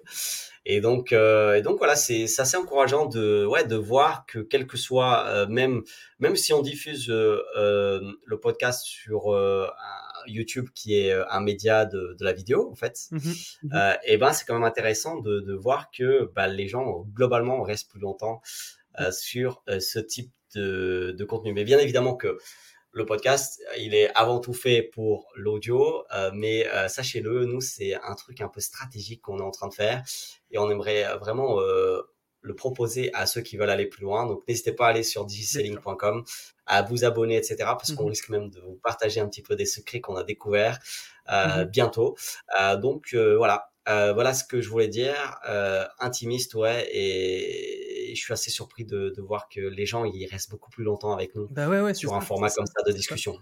Et 0.67 0.79
donc, 0.79 1.11
euh, 1.11 1.55
et 1.55 1.61
donc 1.61 1.77
voilà, 1.77 1.95
c'est, 1.95 2.27
c'est 2.27 2.41
assez 2.41 2.57
encourageant 2.57 3.07
de, 3.07 3.45
ouais, 3.45 3.65
de 3.65 3.75
voir 3.75 4.25
que 4.27 4.39
quel 4.39 4.67
que 4.67 4.77
soit, 4.77 5.25
euh, 5.27 5.47
même, 5.47 5.83
même 6.19 6.35
si 6.35 6.53
on 6.53 6.61
diffuse 6.61 7.07
le 7.09 8.35
podcast 8.41 8.83
sur 8.83 9.35
YouTube, 10.27 10.69
qui 10.73 10.99
est 10.99 11.13
un 11.29 11.41
média 11.41 11.85
de, 11.85 12.15
de 12.19 12.23
la 12.23 12.33
vidéo, 12.33 12.69
en 12.71 12.75
fait, 12.75 13.07
mmh 13.11 13.17
mmh 13.63 13.93
et 14.05 14.17
ben 14.17 14.33
c'est 14.33 14.45
quand 14.45 14.55
même 14.55 14.63
intéressant 14.63 15.19
de, 15.19 15.39
de 15.39 15.53
voir 15.53 15.89
que 15.91 16.31
bah, 16.35 16.47
les 16.47 16.67
gens 16.67 17.05
globalement 17.13 17.61
restent 17.61 17.89
plus 17.89 17.99
longtemps 17.99 18.41
sur 19.11 19.63
ce 19.67 19.99
type 19.99 20.31
de, 20.55 21.25
contenu. 21.27 21.53
Mais 21.53 21.63
bien 21.63 21.79
évidemment 21.79 22.15
que 22.15 22.37
le 22.95 23.05
podcast, 23.05 23.61
il 23.77 23.93
est 23.93 24.09
avant 24.15 24.39
tout 24.39 24.53
fait 24.53 24.81
pour 24.81 25.27
l'audio, 25.35 26.05
euh, 26.13 26.31
mais 26.33 26.65
euh, 26.67 26.87
sachez-le, 26.87 27.43
nous, 27.43 27.59
c'est 27.59 27.93
un 27.93 28.15
truc 28.15 28.39
un 28.39 28.47
peu 28.47 28.61
stratégique 28.61 29.21
qu'on 29.21 29.39
est 29.39 29.43
en 29.43 29.51
train 29.51 29.67
de 29.67 29.73
faire 29.73 30.01
et 30.49 30.57
on 30.57 30.71
aimerait 30.71 31.03
vraiment 31.17 31.59
euh, 31.59 32.01
le 32.39 32.55
proposer 32.55 33.13
à 33.13 33.25
ceux 33.25 33.41
qui 33.41 33.57
veulent 33.57 33.69
aller 33.69 33.87
plus 33.87 34.03
loin. 34.03 34.25
Donc, 34.25 34.47
n'hésitez 34.47 34.71
pas 34.71 34.87
à 34.87 34.89
aller 34.91 35.03
sur 35.03 35.25
digiselling.com, 35.25 36.23
à 36.67 36.83
vous 36.83 37.03
abonner, 37.03 37.35
etc., 37.35 37.57
parce 37.59 37.91
qu'on 37.91 38.03
mhm. 38.03 38.09
risque 38.09 38.29
même 38.29 38.49
de 38.49 38.61
vous 38.61 38.79
partager 38.81 39.19
un 39.19 39.27
petit 39.27 39.41
peu 39.41 39.57
des 39.57 39.65
secrets 39.65 39.99
qu'on 39.99 40.15
a 40.15 40.23
découverts 40.23 40.79
mhm. 41.29 41.65
bientôt. 41.65 42.15
donc, 42.77 43.13
voilà. 43.13 43.71
voilà 43.85 44.33
ce 44.33 44.45
que 44.45 44.61
je 44.61 44.69
voulais 44.69 44.87
dire. 44.87 45.37
intimiste, 45.99 46.55
ouais, 46.55 46.87
et 46.93 47.84
je 48.15 48.21
suis 48.21 48.33
assez 48.33 48.51
surpris 48.51 48.85
de, 48.85 49.13
voir 49.19 49.49
que 49.49 49.59
les 49.59 49.85
gens 49.85 50.05
ils 50.05 50.25
restent 50.27 50.49
beaucoup 50.49 50.69
plus 50.69 50.83
longtemps 50.83 51.13
avec 51.13 51.35
nous 51.35 51.47
bah 51.49 51.67
ouais, 51.69 51.93
sur 51.93 52.13
un 52.13 52.21
format 52.21 52.49
comme 52.49 52.65
ça 52.65 52.83
de 52.85 52.91
discussion. 52.91 53.37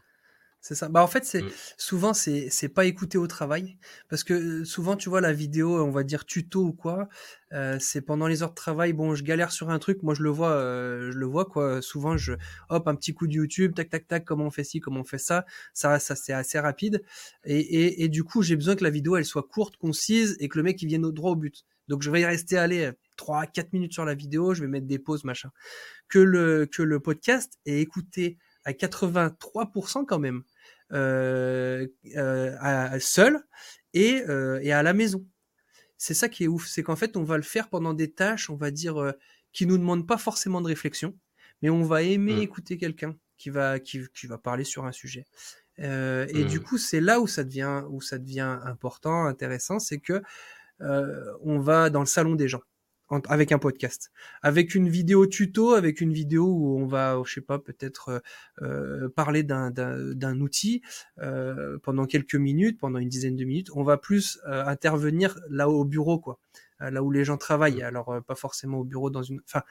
C'est 0.63 0.75
ça. 0.75 0.87
Bah 0.87 1.03
en 1.03 1.07
fait, 1.07 1.25
c'est 1.25 1.41
mmh. 1.41 1.49
souvent 1.77 2.13
c'est 2.13 2.49
c'est 2.49 2.69
pas 2.69 2.85
écouter 2.85 3.17
au 3.17 3.27
travail 3.27 3.77
parce 4.07 4.23
que 4.23 4.33
euh, 4.33 4.63
souvent 4.63 4.95
tu 4.95 5.09
vois 5.09 5.19
la 5.19 5.33
vidéo, 5.33 5.83
on 5.83 5.91
va 5.91 6.03
dire 6.03 6.23
tuto 6.23 6.61
ou 6.61 6.71
quoi, 6.71 7.09
euh, 7.51 7.75
c'est 7.81 7.99
pendant 7.99 8.27
les 8.27 8.43
heures 8.43 8.51
de 8.51 8.55
travail. 8.55 8.93
Bon, 8.93 9.13
je 9.13 9.25
galère 9.25 9.51
sur 9.51 9.69
un 9.71 9.77
truc, 9.77 10.03
moi 10.03 10.13
je 10.13 10.23
le 10.23 10.29
vois, 10.29 10.51
euh, 10.51 11.11
je 11.11 11.17
le 11.17 11.25
vois 11.25 11.43
quoi. 11.43 11.81
Souvent 11.81 12.15
je 12.15 12.35
hop 12.69 12.87
un 12.87 12.95
petit 12.95 13.13
coup 13.13 13.27
de 13.27 13.33
YouTube, 13.33 13.75
tac 13.75 13.89
tac 13.89 14.07
tac, 14.07 14.23
comment 14.23 14.45
on 14.45 14.51
fait 14.51 14.63
ci, 14.63 14.79
comment 14.79 15.01
on 15.01 15.03
fait 15.03 15.17
ça. 15.17 15.45
Ça 15.73 15.99
ça 15.99 16.15
c'est 16.15 16.31
assez 16.31 16.59
rapide 16.59 17.03
et, 17.43 17.59
et, 17.59 18.03
et 18.05 18.07
du 18.07 18.23
coup 18.23 18.41
j'ai 18.41 18.55
besoin 18.55 18.77
que 18.77 18.85
la 18.85 18.89
vidéo 18.89 19.17
elle 19.17 19.25
soit 19.25 19.43
courte, 19.43 19.75
concise 19.75 20.37
et 20.39 20.47
que 20.47 20.57
le 20.57 20.63
mec 20.63 20.81
il 20.81 20.87
vienne 20.87 21.11
droit 21.11 21.31
au 21.31 21.35
but. 21.35 21.65
Donc 21.89 22.03
je 22.03 22.09
vais 22.09 22.21
y 22.21 22.25
rester 22.25 22.57
aller 22.57 22.93
3 23.15 23.47
4 23.47 23.73
minutes 23.73 23.93
sur 23.93 24.05
la 24.05 24.15
vidéo, 24.15 24.53
je 24.53 24.61
vais 24.61 24.67
mettre 24.67 24.87
des 24.87 24.99
pauses 24.99 25.23
machin. 25.23 25.51
Que 26.07 26.19
le 26.19 26.65
que 26.65 26.83
le 26.83 26.99
podcast 26.99 27.59
est 27.65 27.79
écouté 27.79 28.37
à 28.65 28.71
83% 28.71 30.05
quand 30.05 30.19
même 30.19 30.43
euh, 30.93 31.87
euh, 32.15 32.55
à, 32.59 32.99
seul 32.99 33.43
et, 33.93 34.23
euh, 34.29 34.59
et 34.61 34.71
à 34.71 34.83
la 34.83 34.93
maison. 34.93 35.25
C'est 35.97 36.13
ça 36.13 36.29
qui 36.29 36.45
est 36.45 36.47
ouf, 36.47 36.67
c'est 36.67 36.83
qu'en 36.83 36.95
fait 36.95 37.17
on 37.17 37.23
va 37.23 37.37
le 37.37 37.43
faire 37.43 37.69
pendant 37.69 37.93
des 37.93 38.11
tâches, 38.11 38.49
on 38.49 38.55
va 38.55 38.71
dire 38.71 39.13
qui 39.53 39.65
nous 39.65 39.77
demandent 39.77 40.07
pas 40.07 40.17
forcément 40.17 40.61
de 40.61 40.67
réflexion, 40.67 41.17
mais 41.61 41.69
on 41.69 41.83
va 41.83 42.01
aimer 42.01 42.35
mmh. 42.35 42.41
écouter 42.41 42.77
quelqu'un 42.77 43.15
qui 43.37 43.49
va 43.49 43.79
qui, 43.79 44.01
qui 44.13 44.27
va 44.27 44.37
parler 44.37 44.63
sur 44.63 44.85
un 44.85 44.91
sujet. 44.91 45.25
Euh, 45.79 46.27
et 46.29 46.43
du 46.43 46.59
mmh. 46.59 46.63
coup, 46.63 46.77
c'est 46.77 47.01
là 47.01 47.19
où 47.19 47.27
ça 47.27 47.43
devient 47.43 47.83
où 47.89 48.01
ça 48.01 48.17
devient 48.17 48.59
important, 48.63 49.25
intéressant, 49.25 49.79
c'est 49.79 49.99
que 49.99 50.21
euh, 50.81 51.33
on 51.41 51.59
va 51.59 51.89
dans 51.89 52.01
le 52.01 52.05
salon 52.05 52.35
des 52.35 52.47
gens 52.47 52.61
avec 53.27 53.51
un 53.51 53.59
podcast, 53.59 54.11
avec 54.41 54.75
une 54.75 54.89
vidéo 54.89 55.25
tuto, 55.27 55.73
avec 55.73 56.01
une 56.01 56.13
vidéo 56.13 56.45
où 56.45 56.79
on 56.79 56.85
va, 56.85 57.21
je 57.25 57.33
sais 57.33 57.41
pas, 57.41 57.59
peut-être 57.59 58.09
euh, 58.09 58.19
euh 58.61 59.09
parler 59.09 59.43
d'un 59.43 59.71
d'un 59.71 60.39
outil 60.39 60.81
euh, 61.19 61.77
pendant 61.83 62.05
quelques 62.05 62.35
minutes, 62.35 62.79
pendant 62.79 62.99
une 62.99 63.09
dizaine 63.09 63.35
de 63.35 63.43
minutes. 63.43 63.69
On 63.73 63.83
va 63.83 63.97
plus 63.97 64.39
euh, 64.47 64.65
intervenir 64.65 65.39
là 65.49 65.69
au 65.69 65.85
bureau, 65.85 66.19
quoi, 66.19 66.39
euh, 66.81 66.89
là 66.89 67.03
où 67.03 67.11
les 67.11 67.23
gens 67.23 67.37
travaillent. 67.37 67.81
Mmh. 67.81 67.85
Alors 67.85 68.21
pas 68.25 68.35
forcément 68.35 68.79
au 68.79 68.83
bureau 68.83 69.09
dans 69.09 69.23
une, 69.23 69.41
enfin, 69.47 69.63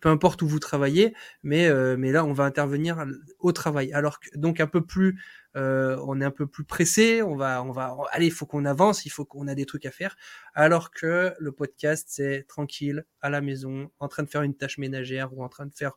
peu 0.00 0.08
importe 0.08 0.42
où 0.42 0.48
vous 0.48 0.60
travaillez, 0.60 1.14
mais 1.42 1.68
mais 1.96 2.12
là 2.12 2.24
on 2.24 2.32
va 2.32 2.44
intervenir 2.44 3.04
au 3.38 3.52
travail. 3.52 3.92
Alors 3.92 4.20
que 4.20 4.28
donc 4.36 4.60
un 4.60 4.66
peu 4.66 4.80
plus 4.80 5.08
euh, 5.08 5.16
on 5.54 6.20
est 6.20 6.24
un 6.24 6.30
peu 6.30 6.46
plus 6.46 6.64
pressé, 6.64 7.22
on 7.22 7.36
va, 7.36 7.62
on 7.62 7.72
va, 7.72 7.96
allez, 8.12 8.26
il 8.26 8.32
faut 8.32 8.46
qu'on 8.46 8.64
avance, 8.64 9.04
il 9.04 9.10
faut 9.10 9.24
qu'on 9.24 9.48
a 9.48 9.54
des 9.54 9.66
trucs 9.66 9.86
à 9.86 9.90
faire. 9.90 10.16
Alors 10.54 10.90
que 10.90 11.34
le 11.38 11.52
podcast, 11.52 12.06
c'est 12.10 12.46
tranquille, 12.46 13.04
à 13.20 13.30
la 13.30 13.40
maison, 13.40 13.90
en 13.98 14.08
train 14.08 14.22
de 14.22 14.28
faire 14.28 14.42
une 14.42 14.56
tâche 14.56 14.78
ménagère 14.78 15.32
ou 15.34 15.42
en 15.42 15.48
train 15.48 15.66
de 15.66 15.74
faire 15.74 15.96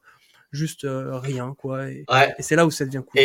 juste 0.52 0.86
euh, 0.86 1.18
rien, 1.18 1.56
quoi. 1.58 1.90
Et, 1.90 2.06
c'est 2.40 2.56
là 2.56 2.66
où 2.66 2.72
ça 2.72 2.86
devient 2.86 3.04
cool. 3.06 3.22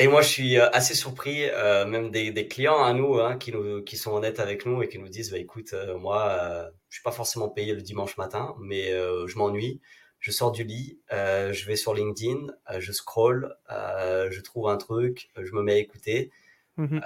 Et, 0.00 0.06
moi, 0.06 0.22
je 0.22 0.28
suis 0.28 0.58
euh, 0.58 0.70
assez 0.70 0.94
surpris, 0.94 1.46
même 1.86 2.10
des, 2.10 2.48
clients 2.48 2.82
à 2.82 2.92
nous, 2.92 3.18
hein, 3.18 3.36
qui 3.36 3.52
nous, 3.52 3.82
qui 3.82 3.96
sont 3.96 4.12
honnêtes 4.12 4.38
avec 4.38 4.64
nous 4.64 4.82
et 4.82 4.88
qui 4.88 4.98
nous 4.98 5.08
disent, 5.08 5.32
bah 5.32 5.38
écoute, 5.38 5.74
moi, 5.98 6.70
je 6.88 6.96
suis 6.96 7.02
pas 7.02 7.10
forcément 7.10 7.48
payé 7.48 7.74
le 7.74 7.82
dimanche 7.82 8.16
matin, 8.16 8.54
mais 8.60 8.90
je 8.90 9.36
m'ennuie 9.36 9.80
je 10.28 10.32
sors 10.34 10.52
du 10.52 10.62
lit, 10.62 10.98
euh, 11.10 11.54
je 11.54 11.66
vais 11.66 11.76
sur 11.76 11.94
LinkedIn, 11.94 12.48
euh, 12.70 12.80
je 12.80 12.92
scroll, 12.92 13.56
euh, 13.72 14.28
je 14.30 14.42
trouve 14.42 14.68
un 14.68 14.76
truc, 14.76 15.30
je 15.38 15.52
me 15.52 15.62
mets 15.62 15.72
à 15.72 15.78
écouter. 15.78 16.30
Mhm. 16.76 17.00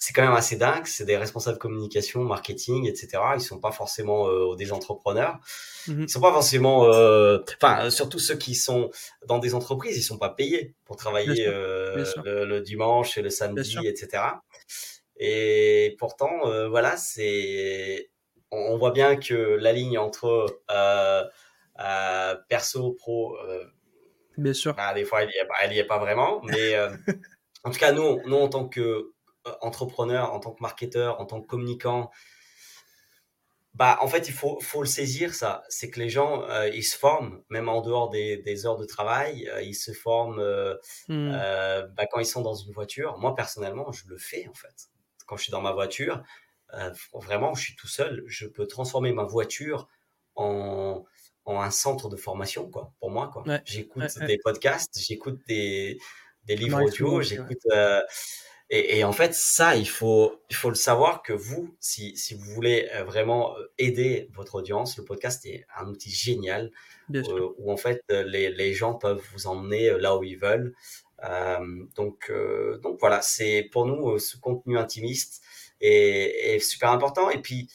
c'est 0.00 0.12
quand 0.12 0.22
même 0.22 0.32
assez 0.32 0.56
dingue. 0.56 0.86
C'est 0.86 1.04
des 1.04 1.16
responsables 1.16 1.58
communication, 1.58 2.22
marketing, 2.24 2.86
etc. 2.86 3.22
Ils 3.34 3.40
sont 3.40 3.60
pas 3.60 3.70
forcément 3.70 4.54
des 4.54 4.72
entrepreneurs. 4.72 5.38
Mhm. 5.86 6.02
Ils 6.02 6.08
sont 6.08 6.20
pas 6.20 6.32
forcément, 6.32 6.88
enfin 6.88 7.90
surtout 7.90 8.18
ceux 8.18 8.36
qui 8.36 8.54
sont 8.54 8.90
dans 9.26 9.38
des 9.38 9.54
entreprises, 9.54 9.96
ils 9.96 10.02
sont 10.02 10.18
pas 10.18 10.30
payés 10.30 10.74
pour 10.84 10.96
travailler 10.96 11.46
Le, 11.46 12.60
dimanche 12.60 13.18
et 13.18 13.22
le 13.22 13.30
samedi, 13.30 13.76
etc. 13.84 14.22
Et 15.16 15.94
pourtant, 15.98 16.68
voilà, 16.68 16.96
c'est, 16.96 18.10
on, 18.50 18.78
voit 18.78 18.92
bien 18.92 19.16
que 19.16 19.34
la 19.34 19.72
ligne 19.72 19.98
entre 19.98 20.60
euh, 21.80 22.36
perso, 22.48 22.92
pro. 22.92 23.36
Euh, 23.38 23.64
Bien 24.36 24.52
sûr. 24.52 24.74
Bah, 24.74 24.94
des 24.94 25.04
fois, 25.04 25.22
elle 25.22 25.70
n'y 25.70 25.78
est, 25.78 25.84
pas 25.84 25.98
vraiment. 25.98 26.40
Mais 26.44 26.74
euh, 26.74 26.90
en 27.64 27.70
tout 27.70 27.78
cas, 27.78 27.92
nous, 27.92 28.20
nous 28.26 28.36
en 28.36 28.48
tant 28.48 28.68
que 28.68 29.12
entrepreneur, 29.60 30.32
en 30.32 30.40
tant 30.40 30.52
que 30.52 30.62
marketeur, 30.62 31.20
en 31.20 31.26
tant 31.26 31.40
que 31.40 31.46
communicant, 31.46 32.10
bah, 33.74 33.98
en 34.00 34.08
fait, 34.08 34.28
il 34.28 34.34
faut, 34.34 34.58
faut 34.60 34.82
le 34.82 34.88
saisir, 34.88 35.34
ça. 35.34 35.62
C'est 35.68 35.90
que 35.90 36.00
les 36.00 36.08
gens, 36.08 36.44
ils 36.66 36.82
se 36.82 36.98
forment, 36.98 37.42
même 37.48 37.68
en 37.68 37.80
dehors 37.80 38.10
des, 38.10 38.38
des 38.38 38.66
heures 38.66 38.76
de 38.76 38.84
travail, 38.84 39.50
ils 39.62 39.74
se 39.74 39.92
forment 39.92 40.42
hmm. 41.08 41.30
bah, 41.30 42.06
quand 42.10 42.18
ils 42.18 42.26
sont 42.26 42.42
dans 42.42 42.54
une 42.54 42.72
voiture. 42.72 43.18
Moi, 43.18 43.34
personnellement, 43.34 43.90
je 43.92 44.08
le 44.08 44.18
fais, 44.18 44.46
en 44.48 44.54
fait. 44.54 44.88
Quand 45.26 45.36
je 45.36 45.44
suis 45.44 45.52
dans 45.52 45.60
ma 45.60 45.72
voiture, 45.72 46.22
vraiment, 47.12 47.54
je 47.54 47.62
suis 47.62 47.76
tout 47.76 47.88
seul. 47.88 48.24
Je 48.26 48.46
peux 48.46 48.66
transformer 48.66 49.12
ma 49.12 49.24
voiture 49.24 49.88
en, 50.34 51.04
un 51.56 51.70
centre 51.70 52.08
de 52.08 52.16
formation, 52.16 52.68
quoi, 52.70 52.92
pour 53.00 53.10
moi, 53.10 53.30
quoi. 53.32 53.44
J'écoute 53.64 54.18
des 54.26 54.38
podcasts, 54.38 54.98
j'écoute 54.98 55.40
des, 55.46 55.98
des 56.44 56.56
livres 56.56 56.82
audio, 56.82 57.22
j'écoute. 57.22 57.62
Euh, 57.72 58.00
et, 58.70 58.98
et, 58.98 59.04
en 59.04 59.12
fait, 59.12 59.34
ça, 59.34 59.76
il 59.76 59.88
faut, 59.88 60.42
il 60.50 60.56
faut 60.56 60.68
le 60.68 60.74
savoir 60.74 61.22
que 61.22 61.32
vous, 61.32 61.74
si, 61.80 62.14
si 62.18 62.34
vous 62.34 62.44
voulez 62.52 62.88
euh, 62.94 63.02
vraiment 63.02 63.56
euh, 63.56 63.72
aider 63.78 64.28
votre 64.34 64.56
audience, 64.56 64.98
le 64.98 65.04
podcast 65.04 65.46
est 65.46 65.64
un 65.78 65.86
outil 65.88 66.10
génial 66.10 66.70
où 67.58 67.72
en 67.72 67.78
fait 67.78 68.02
les, 68.10 68.50
les 68.50 68.74
gens 68.74 68.92
peuvent 68.92 69.22
vous 69.32 69.46
emmener 69.46 69.98
là 69.98 70.18
où 70.18 70.24
ils 70.24 70.36
veulent. 70.36 70.74
Euh, 71.24 71.86
donc, 71.96 72.30
donc 72.82 72.98
voilà, 73.00 73.22
c'est 73.22 73.66
pour 73.72 73.86
nous 73.86 74.18
ce 74.18 74.36
contenu 74.36 74.76
intimiste 74.76 75.42
est, 75.80 76.54
est, 76.54 76.58
super 76.58 76.90
important. 76.90 77.30
Et 77.30 77.40
puis, 77.40 77.70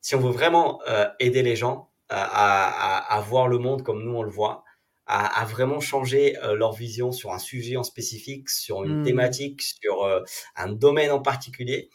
si 0.00 0.14
on 0.14 0.20
veut 0.20 0.32
vraiment 0.32 0.80
aider 1.18 1.42
les 1.42 1.56
gens, 1.56 1.87
à, 2.10 3.14
à, 3.16 3.20
voir 3.20 3.48
le 3.48 3.58
monde 3.58 3.82
comme 3.82 4.02
nous 4.02 4.16
on 4.16 4.22
le 4.22 4.30
voit, 4.30 4.64
à, 5.06 5.40
à 5.40 5.44
vraiment 5.44 5.80
changer 5.80 6.36
leur 6.54 6.72
vision 6.72 7.12
sur 7.12 7.32
un 7.32 7.38
sujet 7.38 7.76
en 7.76 7.82
spécifique, 7.82 8.50
sur 8.50 8.84
une 8.84 9.00
mmh. 9.00 9.04
thématique, 9.04 9.62
sur 9.62 10.24
un 10.56 10.72
domaine 10.72 11.10
en 11.10 11.20
particulier. 11.20 11.90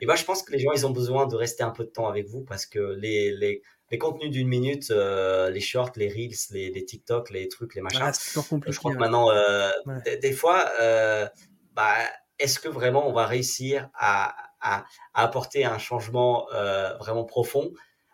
Et 0.00 0.06
ben 0.06 0.16
je 0.16 0.24
pense 0.24 0.42
que 0.42 0.52
les 0.52 0.58
gens 0.58 0.72
ils 0.72 0.86
ont 0.86 0.90
besoin 0.90 1.26
de 1.26 1.36
rester 1.36 1.62
un 1.62 1.70
peu 1.70 1.84
de 1.84 1.90
temps 1.90 2.08
avec 2.08 2.26
vous 2.28 2.42
parce 2.42 2.66
que 2.66 2.96
les, 2.98 3.32
les 3.32 3.62
les 3.92 3.98
contenus 3.98 4.30
d'une 4.30 4.48
minute, 4.48 4.90
euh, 4.90 5.50
les 5.50 5.60
shorts, 5.60 5.92
les 5.96 6.08
reels, 6.08 6.34
les, 6.50 6.70
les, 6.70 6.84
TikTok, 6.84 7.28
les 7.28 7.46
trucs, 7.48 7.74
les 7.74 7.82
machins. 7.82 8.00
Ah, 8.02 8.12
je 8.66 8.78
crois 8.78 8.94
que 8.94 8.98
maintenant, 8.98 9.30
euh, 9.30 9.70
des, 10.22 10.32
fois, 10.32 10.64
euh, 10.80 11.28
bah, 11.74 11.94
est-ce 12.38 12.58
que 12.58 12.68
vraiment 12.70 13.06
on 13.06 13.12
va 13.12 13.26
réussir 13.26 13.90
à, 13.94 14.34
à, 14.60 14.86
à 15.12 15.22
apporter 15.22 15.66
un 15.66 15.76
changement 15.76 16.50
euh, 16.54 16.96
vraiment 16.96 17.24
profond? 17.24 17.70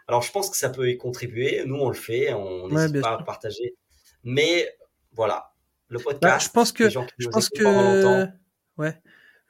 Alors, 0.08 0.22
je 0.22 0.32
pense 0.32 0.50
que 0.50 0.56
ça 0.56 0.70
peut 0.70 0.90
y 0.90 0.96
contribuer. 0.96 1.62
Nous, 1.66 1.76
on 1.76 1.88
le 1.88 1.94
fait, 1.94 2.32
on 2.32 2.68
n'hésite 2.68 3.00
pas 3.00 3.12
à 3.12 3.22
partager. 3.22 3.76
Mais 4.24 4.74
voilà, 5.12 5.52
le 5.88 5.98
bah, 5.98 6.04
podcast. 6.06 6.46
je 6.46 6.52
pense 6.52 6.72
que, 6.72 6.88
je 6.88 7.28
pense 7.28 7.48
que, 7.50 8.26
ouais, 8.78 9.00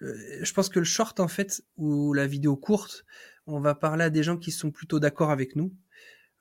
je 0.01 0.53
pense 0.53 0.69
que 0.69 0.79
le 0.79 0.85
short 0.85 1.21
en 1.21 1.29
fait 1.29 1.63
ou 1.77 2.13
la 2.13 2.27
vidéo 2.27 2.57
courte, 2.57 3.05
on 3.47 3.61
va 3.61 3.75
parler 3.75 4.05
à 4.05 4.11
des 4.11 4.23
gens 4.23 4.37
qui 4.37 4.51
sont 4.51 4.71
plutôt 4.71 5.01
d'accord 5.01 5.31
avec 5.31 5.57
nous 5.57 5.73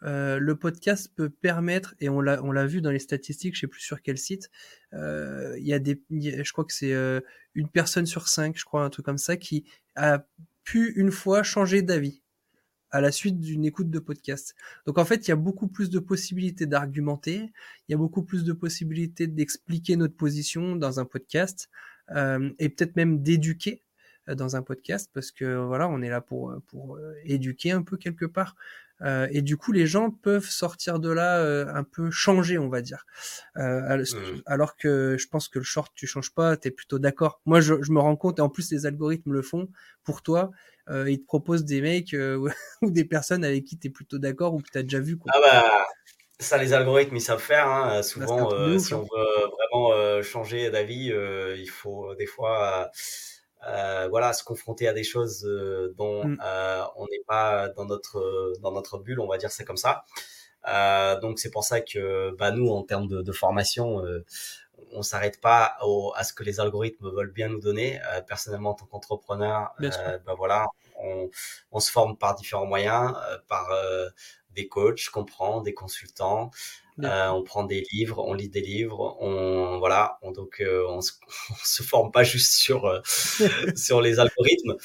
euh, 0.04 0.38
le 0.38 0.56
podcast 0.56 1.12
peut 1.16 1.30
permettre, 1.30 1.96
et 2.00 2.10
on 2.10 2.22
l'a, 2.22 2.44
on 2.44 2.52
l'a 2.52 2.68
vu 2.68 2.82
dans 2.82 2.92
les 2.92 3.00
statistiques, 3.00 3.56
je 3.56 3.62
sais 3.62 3.68
plus 3.68 3.82
sur 3.82 4.02
quel 4.02 4.18
site, 4.18 4.50
euh, 4.94 5.56
il 5.58 5.66
y 5.66 5.74
a 5.74 5.80
des, 5.80 6.00
je 6.12 6.52
crois 6.52 6.66
que 6.66 6.74
c'est 6.74 6.94
euh, 6.94 7.20
une 7.56 7.68
personne 7.68 8.06
sur 8.06 8.28
cinq, 8.28 8.58
je 8.58 8.66
crois, 8.66 8.84
un 8.84 8.90
truc 8.90 9.06
comme 9.06 9.18
ça, 9.18 9.38
qui 9.38 9.66
a 9.96 10.24
pu 10.64 10.94
une 10.98 11.12
fois 11.12 11.42
changer 11.44 11.82
d'avis 11.82 12.22
à 12.91 13.02
la 13.02 13.12
suite 13.12 13.39
d'une 13.39 13.65
écoute 13.65 13.89
de 13.89 14.00
podcast. 14.00 14.56
Donc 14.86 14.97
en 14.97 15.06
fait, 15.06 15.28
il 15.28 15.32
y 15.32 15.34
a 15.34 15.38
beaucoup 15.38 15.67
plus 15.67 15.89
de 15.89 16.00
possibilités 16.00 16.65
d'argumenter, 16.65 17.52
il 17.88 17.91
y 17.91 17.93
a 17.93 17.97
beaucoup 17.97 18.23
plus 18.23 18.43
de 18.43 18.54
possibilités 18.54 19.28
d'expliquer 19.28 19.95
notre 19.95 20.15
position 20.15 20.76
dans 20.76 21.00
un 21.00 21.06
podcast, 21.06 21.69
et 22.10 22.69
peut-être 22.69 22.95
même 22.95 23.21
d'éduquer 23.21 23.84
dans 24.28 24.56
un 24.56 24.62
podcast 24.62 25.10
parce 25.13 25.32
que 25.32 25.56
voilà 25.56 25.88
on 25.88 26.02
est 26.02 26.10
là 26.10 26.21
pour 26.21 26.54
pour 26.67 27.00
éduquer 27.23 27.71
un 27.71 27.82
peu 27.82 27.97
quelque 27.97 28.26
part 28.26 28.56
euh, 29.02 29.28
et 29.32 29.42
du 29.42 29.58
coup, 29.58 29.72
les 29.72 29.86
gens 29.86 30.10
peuvent 30.10 30.50
sortir 30.50 31.00
de 31.00 31.10
là 31.10 31.40
euh, 31.40 31.68
un 31.74 31.84
peu 31.84 32.10
changés, 32.10 32.58
on 32.58 32.70
va 32.70 32.82
dire. 32.82 33.06
Euh, 33.58 33.98
mmh. 33.98 34.42
alors 34.46 34.76
que 34.76 35.18
je 35.18 35.28
pense 35.28 35.48
que 35.48 35.60
le 35.60 35.66
short, 35.66 35.92
tu 35.96 36.08
changes 36.08 36.34
pas, 36.34 36.58
tu 36.58 36.70
es 36.70 36.72
plutôt 36.72 37.00
d'accord. 37.00 37.42
Moi, 37.46 37.62
je, 37.62 37.82
je, 37.82 37.92
me 37.92 38.00
rends 38.00 38.16
compte, 38.16 38.40
et 38.40 38.42
en 38.42 38.50
plus, 38.50 38.72
les 38.72 38.86
algorithmes 38.86 39.34
le 39.34 39.42
font 39.42 39.70
pour 40.04 40.22
toi. 40.24 40.52
ils 40.90 41.20
te 41.20 41.26
proposent 41.26 41.66
des 41.66 41.82
mecs 41.82 42.16
ou 42.82 42.92
des 42.92 43.06
personnes 43.06 43.44
avec 43.44 43.66
qui 43.66 43.78
tu 43.78 43.88
es 43.88 43.90
plutôt 43.90 44.18
d'accord 44.18 44.54
ou 44.54 44.60
que 44.60 44.70
tu 44.72 44.78
as 44.78 44.84
déjà 44.84 45.00
vu. 45.00 45.18
Quoi. 45.18 45.32
Ah 45.36 45.40
bah, 45.42 45.88
ça, 46.40 46.58
les 46.58 46.74
algorithmes, 46.74 47.16
ils 47.16 47.22
savent 47.22 47.42
faire. 47.42 47.68
Hein. 47.68 48.02
Souvent, 48.04 48.50
si 48.80 48.94
on 48.94 49.02
hein. 49.02 49.08
veut 49.16 49.48
vraiment 49.58 50.22
changer 50.24 50.70
d'avis, 50.72 51.14
il 51.58 51.70
faut 51.70 52.16
des 52.16 52.28
fois 52.28 52.90
euh, 53.65 54.08
voilà, 54.10 54.34
se 54.34 54.43
confronter 54.43 54.88
à 54.88 54.93
des 54.93 55.04
choses 55.04 55.46
euh, 55.46 55.93
dont 55.98 56.26
mm. 56.26 56.38
euh, 56.43 56.84
on 56.96 57.06
n'est 57.06 57.24
pas 57.28 57.70
dans 57.70 57.86
notre 57.86 58.54
dans 58.62 58.72
notre 58.72 59.00
bulle, 59.00 59.20
on 59.20 59.28
va 59.28 59.38
dire 59.38 59.52
c'est 59.52 59.65
comme 59.65 59.78
ça. 59.78 60.04
Euh, 60.67 61.20
donc 61.20 61.39
c'est 61.39 61.50
pour 61.52 61.63
ça 61.63 61.82
que 61.82 62.36
bah, 62.38 62.52
nous, 62.52 62.70
en 62.70 62.84
termes 62.84 63.08
de, 63.08 63.22
de 63.22 63.32
formation, 63.32 64.02
on 64.91 65.02
s'arrête 65.02 65.41
pas 65.41 65.78
au, 65.82 66.13
à 66.15 66.24
ce 66.24 66.34
que 66.34 66.43
les 66.43 66.60
algorithmes 66.60 67.10
veulent 67.10 67.32
bien 67.32 67.50
nous 67.50 67.62
donner. 67.62 68.00
personnellement, 68.28 68.72
en 68.72 68.76
tant 68.76 68.86
qu'entrepreneur, 68.86 69.74
bah, 69.80 70.34
voilà, 70.38 70.67
on, 71.00 71.30
on, 71.72 71.80
se 71.80 71.89
forme 71.91 72.17
par 72.17 72.36
différents 72.36 72.65
moyens, 72.65 73.15
par 73.48 73.70
des 74.58 74.67
coachs 74.67 75.10
qu'on 75.10 75.24
prend, 75.24 75.62
des 75.62 75.74
consultants. 75.74 76.52
Euh, 77.04 77.28
on 77.28 77.43
prend 77.43 77.63
des 77.63 77.86
livres, 77.91 78.24
on 78.26 78.34
lit 78.34 78.50
des 78.50 78.62
livres, 78.62 79.17
on 79.20 79.78
voilà, 79.78 80.17
on, 80.24 80.32
donc 80.32 80.62
euh, 80.62 80.84
on, 80.89 81.00
se, 81.02 81.12
se 81.63 81.84
forme 81.84 82.12
pas 82.12 82.24
juste 82.24 82.54
sur 82.54 82.86
euh, 82.86 83.02
sur 83.76 84.02
les 84.02 84.20
algorithmes. 84.20 84.76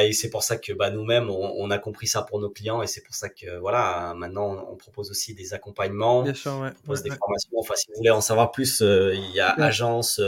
et 0.00 0.12
c'est 0.14 0.30
pour 0.30 0.42
ça 0.42 0.56
que 0.56 0.72
bah, 0.72 0.88
nous-mêmes 0.88 1.28
on, 1.28 1.70
a 1.70 1.78
compris 1.78 2.06
ça 2.06 2.22
pour 2.22 2.40
nos 2.40 2.48
clients 2.48 2.80
et 2.80 2.86
c'est 2.86 3.02
pour 3.02 3.14
ça 3.14 3.28
que 3.28 3.58
voilà 3.58 4.14
maintenant 4.16 4.66
on 4.70 4.76
propose 4.76 5.10
aussi 5.10 5.34
des 5.34 5.52
accompagnements, 5.52 6.22
Bien 6.22 6.32
sûr, 6.32 6.58
ouais. 6.58 6.68
on 6.70 6.74
propose 6.74 7.02
des 7.02 7.10
formations. 7.10 7.50
Enfin 7.58 7.74
si 7.76 7.84
vous 7.88 7.98
voulez 7.98 8.10
en 8.10 8.22
savoir 8.22 8.50
plus, 8.50 8.80
il 8.80 9.30
y 9.34 9.40
a 9.40 9.50
agence 9.50 10.22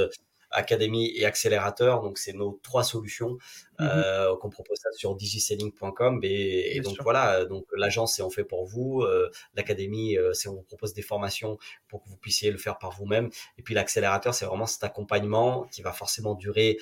académie 0.50 1.12
et 1.14 1.24
accélérateur. 1.24 2.02
Donc, 2.02 2.18
c'est 2.18 2.32
nos 2.32 2.58
trois 2.62 2.84
solutions 2.84 3.38
mmh 3.78 3.86
euh, 3.88 4.36
qu'on 4.36 4.50
propose 4.50 4.78
ça 4.78 4.90
sur 4.92 5.14
digiselling.com. 5.14 6.20
Et, 6.22 6.80
donc, 6.80 6.96
voilà, 7.02 7.44
donc 7.44 7.64
l'agence, 7.76 8.14
c'est 8.16 8.22
on 8.22 8.30
fait 8.30 8.44
pour 8.44 8.64
vous. 8.64 9.02
Euh, 9.02 9.30
l'académie, 9.54 10.16
euh, 10.16 10.32
c'est 10.32 10.48
on 10.48 10.54
vous 10.54 10.62
propose 10.62 10.94
des 10.94 11.02
formations 11.02 11.58
pour 11.88 12.02
que 12.02 12.08
vous 12.08 12.16
puissiez 12.16 12.50
le 12.50 12.58
faire 12.58 12.78
par 12.78 12.92
vous-même. 12.92 13.30
Et 13.56 13.62
puis, 13.62 13.74
l'accélérateur, 13.74 14.34
c'est 14.34 14.46
vraiment 14.46 14.66
cet 14.66 14.84
accompagnement 14.84 15.66
qui 15.70 15.82
va 15.82 15.92
forcément 15.92 16.34
durer 16.34 16.78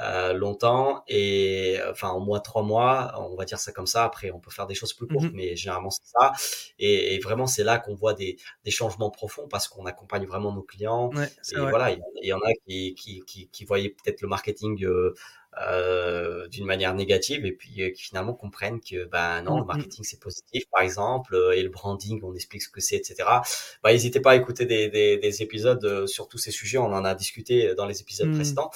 euh, 0.00 0.32
longtemps 0.32 1.02
et 1.08 1.78
enfin, 1.90 2.12
au 2.12 2.20
moins 2.20 2.40
trois 2.40 2.62
mois, 2.62 3.12
on 3.18 3.36
va 3.36 3.44
dire 3.44 3.58
ça 3.58 3.72
comme 3.72 3.86
ça. 3.86 4.04
Après, 4.04 4.30
on 4.30 4.40
peut 4.40 4.50
faire 4.50 4.66
des 4.66 4.74
choses 4.74 4.92
plus 4.92 5.06
courtes, 5.06 5.24
mmh 5.24 5.30
mais 5.34 5.56
généralement, 5.56 5.90
c'est 5.90 6.06
ça. 6.06 6.32
Et, 6.78 7.14
et 7.14 7.18
vraiment, 7.20 7.46
c'est 7.46 7.64
là 7.64 7.78
qu'on 7.78 7.94
voit 7.94 8.14
des, 8.14 8.36
des 8.64 8.70
changements 8.70 9.10
profonds 9.10 9.48
parce 9.48 9.68
qu'on 9.68 9.86
accompagne 9.86 10.26
vraiment 10.26 10.52
nos 10.52 10.62
clients. 10.62 11.10
et 11.12 11.56
voilà, 11.56 11.90
il 11.92 12.00
y, 12.22 12.32
en 12.32 12.38
a 12.40 12.52
qui, 12.66 12.94
qui 12.94 13.22
qui, 13.26 13.48
qui, 13.48 13.64
voyaient 13.64 13.90
peut-être 13.90 14.20
le 14.22 14.28
marketing 14.28 14.84
euh, 15.66 15.88
euh, 15.88 16.48
d'une 16.48 16.64
manière 16.64 16.94
négative 16.94 17.44
et 17.44 17.52
puis 17.52 17.82
euh, 17.82 17.90
qui 17.90 18.02
finalement 18.02 18.34
comprennent 18.34 18.80
que 18.80 19.04
ben 19.04 19.42
non 19.42 19.56
le 19.56 19.62
mm, 19.62 19.64
mm. 19.64 19.66
marketing 19.66 20.04
c'est 20.04 20.20
positif 20.20 20.64
par 20.70 20.82
exemple 20.82 21.36
et 21.54 21.62
le 21.62 21.68
branding 21.68 22.20
on 22.22 22.34
explique 22.34 22.62
ce 22.62 22.68
que 22.68 22.80
c'est 22.80 22.96
etc 22.96 23.24
bah 23.82 23.92
n'hésitez 23.92 24.20
pas 24.20 24.32
à 24.32 24.36
écouter 24.36 24.66
des, 24.66 24.88
des, 24.88 25.18
des, 25.18 25.42
épisodes 25.42 26.06
sur 26.06 26.28
tous 26.28 26.38
ces 26.38 26.50
sujets 26.50 26.78
on 26.78 26.92
en 26.92 27.04
a 27.04 27.14
discuté 27.14 27.74
dans 27.74 27.86
les 27.86 28.00
épisodes 28.00 28.28
mm. 28.28 28.34
précédents 28.34 28.70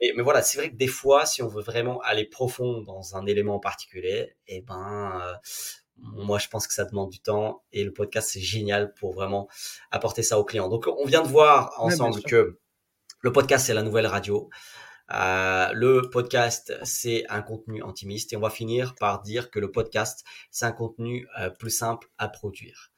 mais, 0.00 0.12
mais 0.16 0.22
voilà 0.22 0.42
c'est 0.42 0.58
vrai 0.58 0.70
que 0.70 0.76
des 0.76 0.86
fois 0.86 1.26
si 1.26 1.42
on 1.42 1.48
veut 1.48 1.62
vraiment 1.62 2.00
aller 2.02 2.24
profond 2.24 2.82
dans 2.82 3.16
un 3.16 3.26
élément 3.26 3.58
particulier 3.58 4.34
et 4.46 4.56
eh 4.56 4.60
ben 4.60 5.20
moi, 5.98 6.38
je 6.38 6.48
pense 6.48 6.66
que 6.66 6.74
ça 6.74 6.84
demande 6.84 7.08
du 7.08 7.20
temps 7.20 7.62
et 7.72 7.82
le 7.82 7.90
podcast, 7.90 8.28
c'est 8.30 8.40
génial 8.40 8.92
pour 8.92 9.14
vraiment 9.14 9.48
apporter 9.90 10.22
ça 10.22 10.38
aux 10.38 10.44
clients. 10.44 10.68
Donc, 10.68 10.86
on 10.86 11.06
vient 11.06 11.22
de 11.22 11.28
voir 11.28 11.72
ensemble 11.78 12.20
que 12.22 12.58
le 13.22 13.32
podcast, 13.32 13.66
c'est 13.66 13.74
la 13.74 13.82
nouvelle 13.82 14.06
radio. 14.06 14.50
Euh, 15.12 15.72
le 15.72 16.02
podcast, 16.10 16.72
c'est 16.82 17.24
un 17.28 17.42
contenu 17.42 17.82
intimiste. 17.82 18.32
Et 18.32 18.36
on 18.36 18.40
va 18.40 18.50
finir 18.50 18.94
par 18.94 19.22
dire 19.22 19.50
que 19.50 19.58
le 19.58 19.70
podcast, 19.70 20.24
c'est 20.50 20.66
un 20.66 20.72
contenu 20.72 21.28
euh, 21.38 21.50
plus 21.50 21.70
simple 21.70 22.08
à 22.18 22.28
produire. 22.28 22.90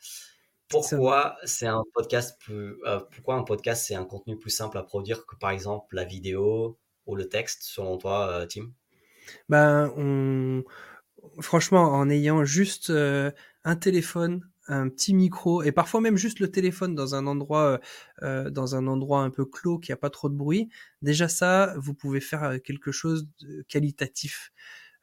Pourquoi 0.68 1.36
c'est 1.44 1.66
un 1.66 1.82
podcast 1.94 2.38
plus, 2.40 2.76
euh, 2.84 3.00
pourquoi 3.00 3.36
un 3.36 3.42
podcast 3.42 3.86
c'est 3.86 3.94
un 3.94 4.04
contenu 4.04 4.38
plus 4.38 4.50
simple 4.50 4.76
à 4.76 4.82
produire 4.82 5.24
que 5.24 5.34
par 5.36 5.50
exemple 5.50 5.94
la 5.94 6.04
vidéo 6.04 6.78
ou 7.06 7.16
le 7.16 7.26
texte 7.26 7.62
selon 7.62 7.96
toi, 7.96 8.44
Tim? 8.50 8.70
Ben, 9.48 9.90
on... 9.96 10.62
franchement, 11.40 11.92
en 11.92 12.10
ayant 12.10 12.44
juste 12.44 12.90
un 12.90 13.76
téléphone, 13.76 14.46
un 14.68 14.88
petit 14.88 15.14
micro 15.14 15.62
et 15.62 15.72
parfois 15.72 16.00
même 16.00 16.16
juste 16.16 16.40
le 16.40 16.50
téléphone 16.50 16.94
dans 16.94 17.14
un 17.14 17.26
endroit 17.26 17.62
euh, 17.62 17.78
euh, 18.22 18.50
dans 18.50 18.74
un 18.76 18.86
endroit 18.86 19.22
un 19.22 19.30
peu 19.30 19.44
clos 19.44 19.78
qui 19.78 19.92
a 19.92 19.96
pas 19.96 20.10
trop 20.10 20.28
de 20.28 20.34
bruit 20.34 20.68
déjà 21.02 21.28
ça 21.28 21.74
vous 21.78 21.94
pouvez 21.94 22.20
faire 22.20 22.44
euh, 22.44 22.58
quelque 22.58 22.92
chose 22.92 23.28
de 23.40 23.62
qualitatif 23.68 24.52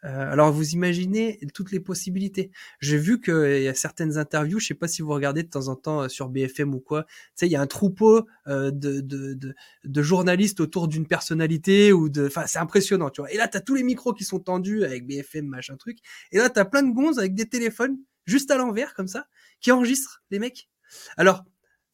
euh, 0.06 0.32
alors 0.32 0.51
vous 0.51 0.71
imaginez 0.71 1.39
toutes 1.54 1.71
les 1.71 1.80
possibilités. 1.80 2.51
J'ai 2.80 2.97
vu 2.97 3.19
qu'il 3.19 3.62
y 3.63 3.67
a 3.67 3.73
certaines 3.73 4.17
interviews, 4.17 4.60
je 4.60 4.67
sais 4.67 4.73
pas 4.75 4.88
si 4.88 5.01
vous 5.01 5.10
regardez 5.10 5.41
de 5.41 5.49
temps 5.49 5.67
en 5.67 5.75
temps 5.75 6.08
sur 6.10 6.30
BFM 6.30 6.75
ou 6.75 6.80
quoi, 6.80 7.06
tu 7.06 7.12
sais, 7.36 7.47
il 7.47 7.51
y 7.51 7.56
a 7.56 7.62
un 7.62 7.67
troupeau 7.67 8.28
euh, 8.47 8.69
de, 8.71 9.01
de, 9.01 9.34
de, 9.34 9.56
de, 9.84 10.01
journalistes 10.04 10.60
autour 10.60 10.88
d'une 10.88 11.08
personnalité 11.08 11.91
ou 11.91 12.10
de, 12.10 12.28
enfin 12.28 12.43
c'est 12.45 12.60
impressionnant, 12.60 13.10
tu 13.10 13.21
vois. 13.21 13.32
Et 13.32 13.38
là 13.38 13.47
t'as 13.47 13.62
tous 13.62 13.75
les 13.75 13.84
micros 13.84 14.13
qui 14.13 14.25
sont 14.25 14.39
tendus 14.39 14.84
avec 14.84 15.08
BFM 15.08 15.47
machin 15.47 15.75
truc, 15.75 15.97
et 16.32 16.38
là 16.38 16.49
t'as 16.49 16.65
plein 16.65 16.84
de 16.84 16.93
gonzes 16.93 17.17
avec 17.17 17.34
des 17.34 17.47
téléphones 17.47 17.97
juste 18.25 18.51
à 18.51 18.57
l'envers 18.57 18.93
comme 18.93 19.07
ça, 19.07 19.27
qui 19.59 19.71
enregistrent 19.71 20.23
les 20.31 20.39
mecs. 20.39 20.69
Alors, 21.17 21.43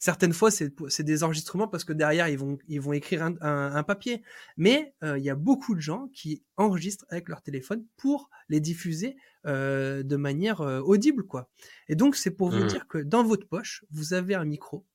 certaines 0.02 0.34
fois, 0.34 0.50
c'est 0.50 1.04
des 1.04 1.24
enregistrements 1.24 1.68
parce 1.68 1.84
que 1.84 1.94
derrière, 1.94 2.28
ils 2.28 2.38
vont, 2.38 2.58
ils 2.68 2.82
vont 2.82 2.92
écrire 2.92 3.24
un, 3.24 3.36
un, 3.40 3.84
papier. 3.84 4.24
Mais 4.58 4.96
euh, 5.04 5.18
il 5.18 5.24
y 5.24 5.30
a 5.30 5.36
beaucoup 5.36 5.76
de 5.76 5.80
gens 5.80 6.08
qui 6.14 6.44
enregistrent 6.58 7.06
avec 7.10 7.30
leur 7.30 7.44
téléphone 7.44 7.86
pour 7.98 8.30
les 8.50 8.60
diffuser 8.60 9.16
euh, 9.46 10.02
de 10.02 10.16
manière 10.16 10.62
euh, 10.62 10.80
audible. 10.80 11.28
quoi. 11.28 11.52
Et 11.88 11.96
donc, 11.96 12.16
c'est 12.16 12.32
pour 12.32 12.50
vous 12.50 12.64
mmh. 12.64 12.68
dire 12.68 12.88
que 12.88 12.98
dans 12.98 13.24
votre 13.24 13.48
poche, 13.48 13.86
vous 13.92 14.14
avez 14.14 14.34
un 14.34 14.46
micro. 14.46 14.88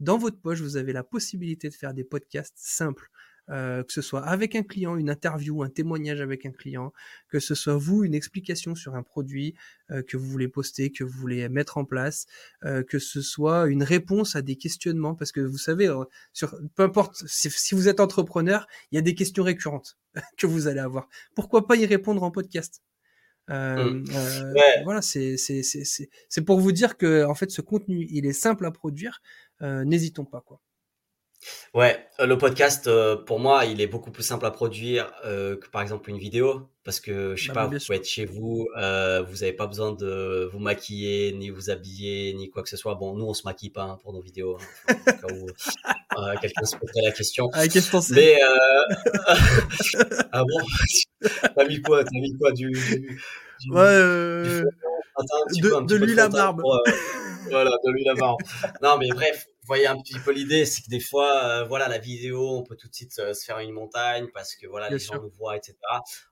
Dans 0.00 0.18
votre 0.18 0.40
poche, 0.40 0.60
vous 0.60 0.76
avez 0.76 0.92
la 0.92 1.04
possibilité 1.04 1.68
de 1.68 1.74
faire 1.74 1.94
des 1.94 2.04
podcasts 2.04 2.58
simples 2.58 3.08
euh, 3.50 3.82
que 3.82 3.92
ce 3.92 4.00
soit 4.00 4.24
avec 4.24 4.54
un 4.54 4.62
client, 4.62 4.96
une 4.96 5.10
interview, 5.10 5.62
un 5.62 5.68
témoignage 5.68 6.20
avec 6.20 6.46
un 6.46 6.52
client, 6.52 6.92
que 7.28 7.40
ce 7.40 7.56
soit 7.56 7.76
vous, 7.76 8.04
une 8.04 8.14
explication 8.14 8.76
sur 8.76 8.94
un 8.94 9.02
produit 9.02 9.54
euh, 9.90 10.02
que 10.02 10.16
vous 10.16 10.26
voulez 10.26 10.46
poster, 10.46 10.92
que 10.92 11.02
vous 11.02 11.18
voulez 11.18 11.48
mettre 11.48 11.76
en 11.76 11.84
place, 11.84 12.26
euh, 12.64 12.84
que 12.84 13.00
ce 13.00 13.22
soit 13.22 13.66
une 13.66 13.82
réponse 13.82 14.36
à 14.36 14.42
des 14.42 14.56
questionnements, 14.56 15.16
parce 15.16 15.32
que 15.32 15.40
vous 15.40 15.58
savez, 15.58 15.92
sur, 16.32 16.56
peu 16.76 16.84
importe 16.84 17.26
si, 17.26 17.74
vous 17.74 17.88
êtes 17.88 17.98
entrepreneur, 17.98 18.68
il 18.92 18.96
y 18.96 18.98
a 18.98 19.02
des 19.02 19.14
questions 19.14 19.42
récurrentes 19.42 19.98
que 20.38 20.46
vous 20.46 20.68
allez 20.68 20.80
avoir. 20.80 21.08
Pourquoi 21.34 21.66
pas 21.66 21.76
y 21.76 21.86
répondre 21.86 22.22
en 22.22 22.30
podcast? 22.30 22.82
Mmh. 23.48 24.04
Voilà, 24.84 25.02
c'est 25.02 25.36
c'est 25.36 26.44
pour 26.44 26.60
vous 26.60 26.70
dire 26.70 26.96
que 26.96 27.24
en 27.24 27.34
fait 27.34 27.50
ce 27.50 27.60
contenu 27.60 28.06
il 28.08 28.24
est 28.26 28.32
simple 28.32 28.64
à 28.64 28.70
produire. 28.70 29.20
N'hésitons 29.60 30.24
pas 30.24 30.40
quoi. 30.40 30.60
Ouais, 31.72 32.04
euh, 32.18 32.26
le 32.26 32.36
podcast, 32.36 32.86
euh, 32.86 33.16
pour 33.16 33.38
moi, 33.38 33.64
il 33.64 33.80
est 33.80 33.86
beaucoup 33.86 34.10
plus 34.10 34.22
simple 34.22 34.44
à 34.44 34.50
produire 34.50 35.12
euh, 35.24 35.56
que 35.56 35.68
par 35.68 35.82
exemple 35.82 36.10
une 36.10 36.18
vidéo, 36.18 36.68
parce 36.84 37.00
que 37.00 37.34
je 37.36 37.46
sais 37.46 37.52
bah, 37.52 37.62
pas, 37.62 37.66
vous 37.68 37.78
pouvez 37.78 37.98
être 37.98 38.08
chez 38.08 38.26
vous, 38.26 38.68
vous 38.74 39.36
n'avez 39.36 39.52
pas 39.52 39.66
besoin 39.66 39.92
de 39.92 40.48
vous 40.52 40.58
maquiller, 40.58 41.32
ni 41.32 41.50
vous 41.50 41.70
habiller, 41.70 42.34
ni 42.34 42.50
quoi 42.50 42.62
que 42.62 42.68
ce 42.68 42.76
soit. 42.76 42.96
Bon, 42.96 43.14
nous, 43.14 43.24
on 43.24 43.34
se 43.34 43.42
maquille 43.44 43.70
pas 43.70 43.84
hein, 43.84 43.98
pour 44.02 44.12
nos 44.12 44.20
vidéos, 44.20 44.58
hein, 44.88 46.34
quelqu'un 46.40 46.64
se 46.64 46.76
poserait 46.76 47.02
la 47.04 47.12
question. 47.12 47.48
Ah, 47.52 47.68
qu'est-ce 47.68 47.90
que 47.90 48.14
Mais 48.14 48.38
ah 50.32 50.42
bon, 50.42 50.60
t'as 51.56 51.64
mis 51.66 51.80
quoi? 51.80 52.04
T'as 52.04 52.20
mis 52.20 52.36
quoi? 52.36 52.52
Du, 52.52 52.70
du, 52.70 53.20
ouais, 53.70 54.62
de, 55.86 55.96
l'huile 55.96 56.20
à 56.20 56.28
barbe. 56.28 56.62
voilà, 57.48 57.70
de 57.84 57.92
l'huile 57.92 58.10
à 58.10 58.14
barbe. 58.14 58.40
Non, 58.82 58.98
mais 58.98 59.08
bref, 59.08 59.46
voyez 59.70 59.86
un 59.86 59.96
petit 60.00 60.18
peu 60.18 60.32
l'idée, 60.32 60.64
c'est 60.64 60.82
que 60.82 60.88
des 60.88 60.98
fois, 60.98 61.44
euh, 61.44 61.64
voilà, 61.64 61.86
la 61.86 61.98
vidéo, 61.98 62.56
on 62.58 62.62
peut 62.64 62.74
tout 62.74 62.88
de 62.88 62.94
suite 62.94 63.16
euh, 63.20 63.32
se 63.34 63.44
faire 63.44 63.60
une 63.60 63.70
montagne 63.70 64.26
parce 64.34 64.56
que 64.56 64.66
voilà, 64.66 64.90
les 64.90 64.98
gens 64.98 65.22
nous 65.22 65.30
voient, 65.30 65.56
etc. 65.56 65.76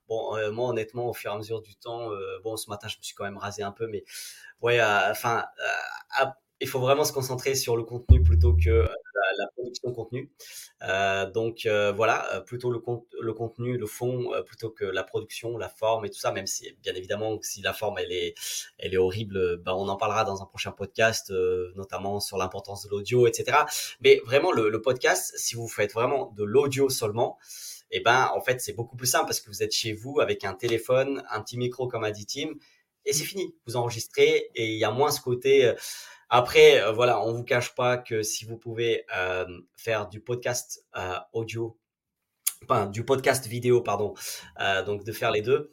Bon, 0.09 0.37
euh, 0.37 0.51
moi, 0.51 0.69
honnêtement, 0.69 1.09
au 1.09 1.15
fur 1.15 1.31
et 1.31 1.35
à 1.35 1.39
mesure 1.39 1.63
du 1.63 1.77
temps, 1.77 2.11
bon, 2.43 2.57
ce 2.57 2.69
matin, 2.69 2.89
je 2.89 2.99
me 2.99 3.03
suis 3.03 3.15
quand 3.15 3.25
même 3.25 3.39
rasé 3.39 3.63
un 3.63 3.71
peu, 3.71 3.87
mais 3.87 4.05
ouais, 4.61 4.83
enfin, 4.83 5.45
il 6.61 6.69
faut 6.69 6.81
vraiment 6.81 7.05
se 7.05 7.13
concentrer 7.13 7.55
sur 7.55 7.77
le 7.77 7.85
contenu 7.85 8.23
plutôt 8.23 8.55
que 8.55 8.89
la, 9.39 9.47
production 9.49 9.91
de 9.91 9.95
contenu. 9.95 10.31
Euh, 10.83 11.31
donc 11.31 11.67
euh, 11.67 11.93
voilà, 11.93 12.33
euh, 12.35 12.41
plutôt 12.41 12.71
le, 12.71 12.81
le 13.21 13.33
contenu, 13.33 13.77
le 13.77 13.87
fond, 13.87 14.31
plutôt 14.47 14.71
que 14.71 14.85
la 14.85 15.03
production, 15.05 15.57
la 15.57 15.69
forme 15.69 16.05
et 16.05 16.11
tout 16.11 16.19
ça. 16.19 16.33
Même 16.33 16.47
si 16.47 16.73
bien 16.83 16.95
évidemment, 16.95 17.39
si 17.43 17.63
la 17.63 17.73
forme 17.73 17.99
elle 17.99 18.13
est, 18.13 18.35
elle 18.79 18.95
est 18.95 18.99
horrible, 18.99 19.59
ben, 19.59 19.73
on 19.73 19.89
en 19.89 19.97
parlera 19.97 20.25
dans 20.25 20.43
un 20.43 20.47
prochain 20.47 20.73
podcast, 20.73 21.33
notamment 21.77 22.21
sur 22.21 22.37
l'importance 22.37 22.85
de 22.85 22.91
l'audio, 22.91 23.27
etc. 23.27 23.59
Mais 24.01 24.21
vraiment 24.25 24.53
le, 24.53 24.79
podcast, 24.81 25.35
si 25.37 25.57
vous 25.57 25.69
faites 25.69 25.93
vraiment 25.93 26.33
de 26.37 26.45
l'audio 26.45 26.89
seulement, 26.89 27.39
eh 27.91 28.01
ben 28.01 28.31
en 28.35 28.41
fait 28.41 28.61
c'est 28.61 28.75
beaucoup 28.75 28.97
plus 28.97 29.09
simple 29.09 29.27
parce 29.27 29.41
que 29.41 29.51
vous 29.51 29.63
êtes 29.63 29.73
chez 29.73 29.93
vous 29.93 30.21
avec 30.21 30.45
un 30.45 30.55
téléphone, 30.55 31.25
un 31.31 31.43
petit 31.43 31.59
micro 31.59 31.89
comme 31.89 32.05
a 32.05 32.13
dit 32.13 32.27
Tim, 32.27 32.51
et 33.05 33.13
c'est 33.13 33.25
fini. 33.25 33.55
Vous 33.67 33.77
enregistrez 33.77 34.51
et 34.55 34.73
il 34.73 34.79
y 34.79 34.85
a 34.85 34.91
moins 34.91 35.11
ce 35.11 35.21
côté 35.21 35.75
après, 36.29 36.81
euh, 36.81 36.93
voilà, 36.93 37.23
on 37.23 37.33
vous 37.33 37.45
cache 37.45 37.75
pas 37.75 37.97
que 37.97 38.23
si 38.23 38.45
vous 38.45 38.57
pouvez 38.57 39.05
euh, 39.17 39.47
faire 39.77 40.09
du 40.09 40.21
podcast 40.21 40.85
euh, 40.97 41.15
audio, 41.33 41.79
enfin 42.65 42.87
du 42.87 43.05
podcast 43.05 43.47
vidéo, 43.47 43.81
pardon, 43.81 44.15
donc 44.85 45.05
de 45.05 45.13
faire 45.13 45.31
les 45.31 45.43
deux, 45.43 45.71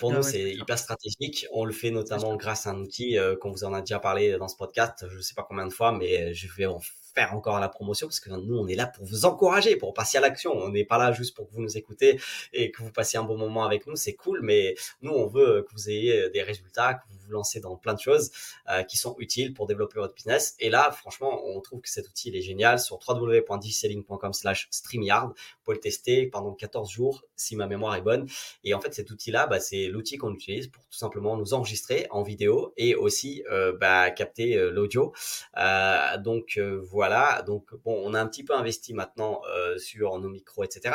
pour 0.00 0.10
ah 0.10 0.16
nous 0.16 0.22
c'est 0.22 0.50
hyper 0.52 0.78
stratégique. 0.78 1.46
On 1.52 1.64
le 1.64 1.72
fait 1.72 1.90
notamment 1.90 2.36
grâce 2.36 2.66
à 2.66 2.70
un 2.70 2.78
outil 2.78 3.16
qu'on 3.40 3.52
vous 3.52 3.64
en 3.64 3.72
a 3.72 3.80
déjà 3.80 4.00
parlé 4.00 4.36
dans 4.36 4.48
ce 4.48 4.56
podcast, 4.56 5.06
je 5.08 5.16
ne 5.16 5.22
sais 5.22 5.34
pas 5.34 5.44
combien 5.48 5.66
de 5.66 5.72
fois, 5.72 5.92
mais 5.92 6.34
je 6.34 6.48
vais 6.52 6.66
en 6.66 6.80
faire 7.14 7.34
encore 7.34 7.60
la 7.60 7.68
promotion 7.68 8.06
parce 8.06 8.20
que 8.20 8.30
nous 8.30 8.56
on 8.56 8.66
est 8.66 8.74
là 8.74 8.86
pour 8.86 9.04
vous 9.04 9.24
encourager, 9.24 9.76
pour 9.76 9.94
passer 9.94 10.18
à 10.18 10.20
l'action. 10.20 10.52
On 10.52 10.70
n'est 10.70 10.84
pas 10.84 10.98
là 10.98 11.12
juste 11.12 11.34
pour 11.34 11.48
que 11.48 11.54
vous 11.54 11.62
nous 11.62 11.76
écoutez 11.76 12.20
et 12.52 12.70
que 12.70 12.82
vous 12.82 12.90
passiez 12.90 13.18
un 13.18 13.24
bon 13.24 13.36
moment 13.36 13.64
avec 13.64 13.86
nous, 13.86 13.96
c'est 13.96 14.14
cool, 14.14 14.40
mais 14.42 14.74
nous 15.02 15.12
on 15.12 15.26
veut 15.26 15.64
que 15.68 15.72
vous 15.72 15.90
ayez 15.90 16.30
des 16.30 16.42
résultats, 16.42 16.94
que 16.94 17.02
vous 17.10 17.18
vous 17.24 17.32
lancez 17.32 17.60
dans 17.60 17.76
plein 17.76 17.94
de 17.94 18.00
choses 18.00 18.30
euh, 18.68 18.82
qui 18.82 18.96
sont 18.96 19.16
utiles 19.18 19.54
pour 19.54 19.66
développer 19.66 19.98
votre 19.98 20.14
business. 20.14 20.54
Et 20.58 20.70
là, 20.70 20.90
franchement, 20.90 21.42
on 21.46 21.60
trouve 21.60 21.80
que 21.80 21.88
cet 21.88 22.08
outil 22.08 22.28
il 22.28 22.36
est 22.36 22.42
génial 22.42 22.78
sur 22.78 22.98
www.digiselling.com 23.06 24.32
slash 24.32 24.68
StreamYard. 24.70 25.32
Pouvez 25.64 25.76
le 25.76 25.80
tester 25.80 26.26
pendant 26.26 26.52
14 26.52 26.90
jours 26.90 27.24
si 27.36 27.56
ma 27.56 27.66
mémoire 27.66 27.94
est 27.96 28.02
bonne. 28.02 28.28
Et 28.64 28.74
en 28.74 28.80
fait, 28.80 28.94
cet 28.94 29.10
outil-là, 29.10 29.46
bah, 29.46 29.60
c'est 29.60 29.86
l'outil 29.86 30.18
qu'on 30.18 30.34
utilise 30.34 30.68
pour 30.68 30.84
tout 30.84 30.98
simplement 30.98 31.38
nous 31.38 31.54
enregistrer 31.54 32.06
en 32.10 32.22
vidéo 32.22 32.74
et 32.76 32.94
aussi 32.94 33.42
euh, 33.50 33.72
bah, 33.72 34.10
capter 34.10 34.56
euh, 34.56 34.70
l'audio. 34.70 35.14
Euh, 35.56 36.18
donc 36.18 36.60
voilà. 36.82 37.42
Donc 37.46 37.74
bon, 37.82 37.98
on 38.04 38.12
a 38.12 38.20
un 38.20 38.26
petit 38.26 38.44
peu 38.44 38.54
investi 38.54 38.92
maintenant 38.92 39.40
sur 39.78 40.18
nos 40.18 40.28
micros, 40.28 40.64
etc. 40.64 40.94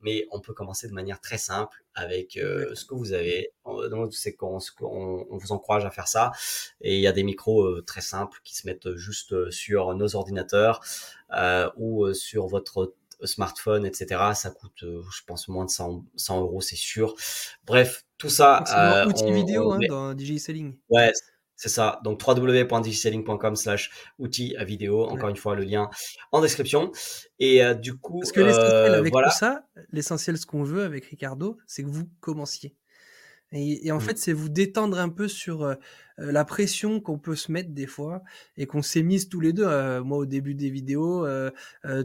Mais 0.00 0.26
on 0.30 0.40
peut 0.40 0.52
commencer 0.52 0.86
de 0.86 0.92
manière 0.92 1.20
très 1.20 1.38
simple 1.38 1.82
avec 1.94 2.32
ce 2.32 2.84
que 2.84 2.94
vous 2.94 3.12
avez. 3.12 3.52
Donc 3.64 4.14
c'est 4.14 4.34
qu'on 4.34 4.58
on 4.80 5.36
vous 5.36 5.52
encourage 5.52 5.84
à 5.84 5.90
faire 5.90 6.08
ça. 6.08 6.32
Et 6.82 6.96
il 6.96 7.00
y 7.00 7.06
a 7.06 7.12
des 7.12 7.22
micros 7.22 7.80
très 7.82 8.00
simples 8.00 8.40
qui 8.44 8.54
se 8.54 8.66
mettent 8.66 8.94
juste 8.96 9.50
sur 9.50 9.94
nos 9.94 10.14
ordinateurs 10.14 10.80
ou 11.76 12.12
sur 12.12 12.46
votre 12.46 12.94
smartphone, 13.24 13.84
etc. 13.84 14.20
Ça 14.34 14.50
coûte, 14.50 14.82
euh, 14.82 15.02
je 15.12 15.22
pense, 15.26 15.48
moins 15.48 15.64
de 15.64 15.70
100, 15.70 16.04
100 16.16 16.40
euros, 16.40 16.60
c'est 16.60 16.76
sûr. 16.76 17.14
Bref, 17.64 18.04
tout 18.18 18.28
ça. 18.28 18.62
C'est 18.66 18.74
euh, 18.74 19.06
outil 19.06 19.30
vidéo 19.32 19.72
hein, 19.72 19.78
dans 19.88 20.14
DigiSelling. 20.14 20.78
Ouais, 20.88 21.12
c'est 21.56 21.68
ça. 21.68 22.00
Donc 22.04 22.20
www.digiselling.com 22.26 23.56
slash 23.56 23.90
outils 24.18 24.56
à 24.56 24.64
vidéo. 24.64 25.04
Encore 25.04 25.28
une 25.28 25.36
fois, 25.36 25.54
le 25.54 25.64
lien 25.64 25.90
en 26.32 26.40
description. 26.40 26.90
Et 27.38 27.62
euh, 27.62 27.74
du 27.74 27.96
coup, 27.98 28.20
parce 28.20 28.32
que 28.32 28.40
l'essentiel 28.40 28.94
avec 28.94 29.12
tout 29.12 29.30
ça, 29.30 29.66
l'essentiel, 29.92 30.38
ce 30.38 30.46
qu'on 30.46 30.62
veut 30.62 30.84
avec 30.84 31.04
Ricardo, 31.04 31.58
c'est 31.66 31.82
que 31.82 31.88
vous 31.88 32.08
commenciez. 32.20 32.76
Et, 33.52 33.90
en 33.90 33.96
mmh. 33.96 34.00
fait, 34.00 34.18
c'est 34.18 34.32
vous 34.32 34.48
détendre 34.48 34.98
un 34.98 35.08
peu 35.08 35.26
sur 35.26 35.64
euh, 35.64 35.74
la 36.18 36.44
pression 36.44 37.00
qu'on 37.00 37.18
peut 37.18 37.34
se 37.34 37.50
mettre 37.50 37.70
des 37.70 37.88
fois 37.88 38.22
et 38.56 38.66
qu'on 38.66 38.82
s'est 38.82 39.02
mise 39.02 39.28
tous 39.28 39.40
les 39.40 39.52
deux. 39.52 39.66
Euh, 39.66 40.04
moi, 40.04 40.18
au 40.18 40.26
début 40.26 40.54
des 40.54 40.70
vidéos, 40.70 41.26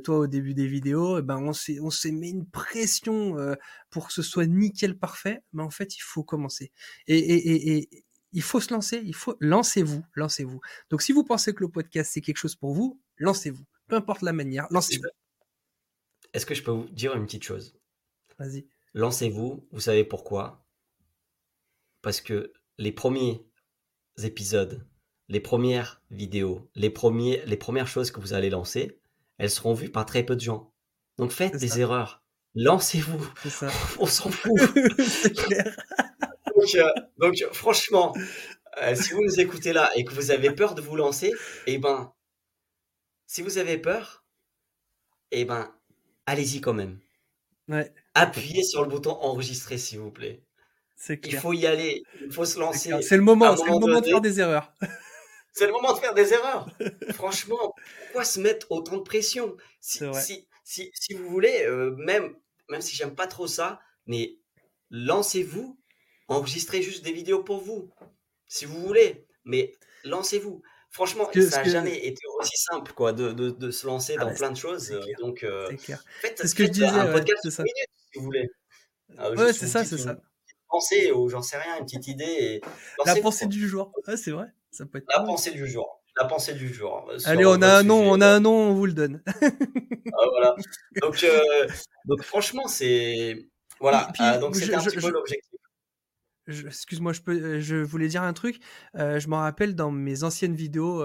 toi, 0.03 0.17
au 0.17 0.27
début 0.27 0.55
des 0.55 0.67
vidéos, 0.67 1.21
ben 1.21 1.38
on 1.38 1.53
s'est 1.53 1.79
on 1.79 1.91
s'est 1.91 2.12
mis 2.12 2.31
une 2.31 2.47
pression 2.47 3.38
pour 3.91 4.08
que 4.08 4.13
ce 4.13 4.23
soit 4.23 4.47
nickel 4.47 4.97
parfait. 4.97 5.43
Mais 5.53 5.62
en 5.62 5.69
fait, 5.69 5.95
il 5.95 6.01
faut 6.01 6.23
commencer. 6.23 6.71
Et, 7.08 7.17
et, 7.17 7.77
et, 7.77 7.89
il 8.31 8.41
faut 8.41 8.60
se 8.60 8.73
lancer. 8.73 9.01
Il 9.05 9.15
faut 9.15 9.38
lancez-vous, 9.39 10.03
lancez-vous. 10.15 10.60
Donc, 10.89 11.03
si 11.03 11.12
vous 11.12 11.23
pensez 11.23 11.53
que 11.53 11.62
le 11.62 11.69
podcast 11.69 12.12
c'est 12.13 12.21
quelque 12.21 12.38
chose 12.38 12.55
pour 12.55 12.73
vous, 12.73 12.99
lancez-vous. 13.17 13.65
Peu 13.88 13.95
importe 13.95 14.23
la 14.23 14.34
manière, 14.34 14.65
lancez-vous. 14.71 15.03
Est-ce 16.34 16.45
que 16.45 16.55
je 16.55 16.63
peux 16.63 16.71
vous 16.71 16.89
dire 16.89 17.15
une 17.15 17.25
petite 17.25 17.43
chose? 17.43 17.77
Vas-y. 18.39 18.67
Lancez-vous. 18.93 19.67
Vous 19.71 19.79
savez 19.79 20.03
pourquoi? 20.03 20.64
Parce 22.05 22.21
que 22.21 22.53
les 22.77 22.91
premiers 22.91 23.43
épisodes, 24.21 24.87
les 25.27 25.39
premières 25.39 26.03
vidéos, 26.11 26.69
les, 26.75 26.91
premiers, 26.91 27.43
les 27.47 27.57
premières 27.57 27.87
choses 27.87 28.11
que 28.11 28.19
vous 28.19 28.33
allez 28.33 28.51
lancer, 28.51 28.99
elles 29.39 29.49
seront 29.49 29.73
vues 29.73 29.89
par 29.89 30.05
très 30.05 30.21
peu 30.21 30.35
de 30.35 30.41
gens. 30.41 30.71
Donc 31.17 31.31
faites 31.31 31.57
des 31.57 31.79
erreurs. 31.79 32.23
Lancez-vous. 32.53 33.27
On 33.99 34.05
s'en 34.05 34.29
fout. 34.29 34.53
Euh, 36.75 36.91
donc, 37.19 37.35
franchement, 37.51 38.15
euh, 38.81 38.95
si 38.95 39.11
vous 39.11 39.21
nous 39.21 39.39
écoutez 39.39 39.71
là 39.71 39.91
et 39.95 40.03
que 40.03 40.13
vous 40.13 40.31
avez 40.31 40.49
peur 40.49 40.73
de 40.73 40.81
vous 40.81 40.95
lancer, 40.95 41.31
eh 41.67 41.77
ben, 41.77 42.11
si 43.27 43.43
vous 43.43 43.59
avez 43.59 43.77
peur, 43.77 44.25
eh 45.31 45.45
ben, 45.45 45.71
allez-y 46.25 46.61
quand 46.61 46.73
même. 46.73 46.97
Appuyez 48.15 48.63
sur 48.63 48.81
le 48.81 48.89
bouton 48.89 49.11
enregistrer, 49.11 49.77
s'il 49.77 49.99
vous 49.99 50.11
plaît. 50.11 50.44
Il 51.10 51.38
faut 51.38 51.53
y 51.53 51.65
aller, 51.65 52.03
il 52.21 52.31
faut 52.31 52.45
se 52.45 52.60
lancer. 52.60 52.91
C'est 53.01 53.17
le 53.17 53.23
moment, 53.23 53.53
le 53.53 53.69
moment 53.71 53.99
de 53.99 54.05
faire 54.05 54.21
des 54.21 54.39
erreurs. 54.39 54.73
c'est 55.53 55.67
le 55.67 55.71
moment 55.71 55.93
de 55.93 55.99
faire 55.99 56.13
des 56.13 56.34
erreurs. 56.34 56.69
Franchement, 57.13 57.73
pourquoi 58.03 58.23
se 58.23 58.39
mettre 58.39 58.71
autant 58.71 58.97
de 58.97 59.03
pression? 59.03 59.55
Si, 59.79 60.03
si, 60.13 60.47
si, 60.63 60.91
si, 60.93 61.13
vous 61.13 61.29
voulez, 61.29 61.63
euh, 61.63 61.95
même, 61.97 62.36
même 62.69 62.81
si 62.81 62.95
j'aime 62.95 63.15
pas 63.15 63.27
trop 63.27 63.47
ça, 63.47 63.79
mais 64.08 64.38
lancez-vous, 64.89 65.79
enregistrez 66.27 66.81
juste 66.81 67.03
des 67.03 67.13
vidéos 67.13 67.43
pour 67.43 67.60
vous, 67.60 67.91
si 68.47 68.65
vous 68.65 68.81
voulez, 68.81 69.27
mais 69.43 69.73
lancez-vous. 70.03 70.62
Franchement, 70.89 71.29
ça 71.34 71.63
n'a 71.63 71.69
jamais 71.69 72.05
été 72.05 72.21
aussi 72.39 72.55
simple 72.55 72.93
quoi, 72.93 73.12
de, 73.12 73.34
de, 73.34 73.49
de 73.49 73.69
se 73.69 73.86
lancer 73.86 74.15
ah 74.17 74.21
dans 74.21 74.29
bah, 74.29 74.36
plein 74.36 74.51
de 74.51 74.58
choses. 74.58 74.91
Euh, 74.91 75.01
donc, 75.19 75.43
euh, 75.43 75.69
c'est 75.77 76.47
ce 76.47 76.55
que 76.55 76.63
je 76.63 76.69
disais. 76.69 76.86
Un 76.86 77.12
podcast 77.12 77.49
ça. 77.49 77.63
Minutes, 77.63 77.89
si 78.13 78.19
vous 78.19 78.23
voulez. 78.25 78.49
Ah, 79.17 79.29
ouais, 79.31 79.51
c'est 79.51 79.67
ça, 79.67 79.84
c'est 79.84 79.97
ça 79.97 80.17
pensée 80.75 81.11
ou 81.11 81.29
j'en 81.29 81.41
sais 81.41 81.57
rien, 81.57 81.77
une 81.79 81.85
petite 81.85 82.07
idée. 82.07 82.61
la 83.05 83.15
pensée 83.15 83.47
du 83.47 83.67
jour. 83.67 83.93
c'est 84.15 84.31
vrai. 84.31 84.47
Ça 84.71 84.85
peut 84.85 84.97
être 84.97 85.07
la 85.15 85.23
pensée 85.23 85.51
du 85.51 85.67
jour. 85.67 86.01
La 86.17 86.25
pensée 86.25 86.53
du 86.53 86.73
jour. 86.73 87.07
Euh, 87.09 87.17
Allez, 87.25 87.45
on 87.45 87.61
a 87.61 87.77
un 87.79 87.83
nom, 87.83 88.09
on 88.09 88.21
a 88.21 88.27
un 88.27 88.39
nom, 88.39 88.69
on 88.69 88.73
vous 88.73 88.85
le 88.85 88.93
donne. 88.93 89.21
ah, 89.27 90.25
voilà. 90.31 90.55
Donc, 91.01 91.23
euh, 91.23 91.67
donc 92.05 92.23
franchement, 92.23 92.67
c'est 92.67 93.47
voilà. 93.79 94.11
Euh, 94.21 94.39
donc 94.39 94.55
c'était 94.55 94.75
un 94.75 94.83
petit 94.83 94.97
peu 94.97 95.11
l'objectif. 95.11 95.51
Excuse-moi, 96.47 97.11
je, 97.11 97.21
peux, 97.21 97.59
je 97.59 97.77
voulais 97.77 98.07
dire 98.07 98.21
un 98.21 98.33
truc. 98.33 98.59
je 98.93 99.27
me 99.27 99.35
rappelle 99.35 99.75
dans 99.75 99.91
mes 99.91 100.23
anciennes 100.23 100.55
vidéos 100.55 100.99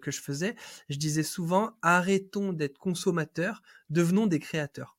que 0.00 0.10
je 0.10 0.20
faisais, 0.22 0.54
je 0.88 0.96
disais 0.96 1.22
souvent 1.22 1.72
arrêtons 1.82 2.54
d'être 2.54 2.78
consommateurs, 2.78 3.62
devenons 3.90 4.26
des 4.26 4.38
créateurs 4.38 4.95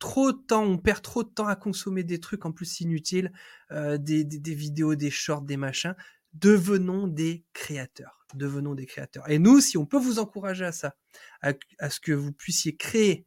trop 0.00 0.32
de 0.32 0.38
temps, 0.38 0.64
on 0.64 0.78
perd 0.78 1.02
trop 1.02 1.22
de 1.22 1.28
temps 1.28 1.46
à 1.46 1.54
consommer 1.54 2.02
des 2.02 2.18
trucs 2.18 2.44
en 2.44 2.50
plus 2.50 2.80
inutiles, 2.80 3.32
euh, 3.70 3.98
des, 3.98 4.24
des, 4.24 4.54
vidéos, 4.54 4.96
des 4.96 5.10
shorts, 5.10 5.42
des 5.42 5.56
machins. 5.56 5.94
Devenons 6.32 7.06
des 7.06 7.44
créateurs. 7.52 8.26
Devenons 8.34 8.74
des 8.74 8.86
créateurs. 8.86 9.28
Et 9.30 9.38
nous, 9.38 9.60
si 9.60 9.78
on 9.78 9.86
peut 9.86 9.98
vous 9.98 10.18
encourager 10.18 10.64
à 10.64 10.72
ça, 10.72 10.96
à, 11.42 11.52
ce 11.90 12.00
que 12.00 12.12
vous 12.12 12.32
puissiez 12.32 12.76
créer 12.76 13.26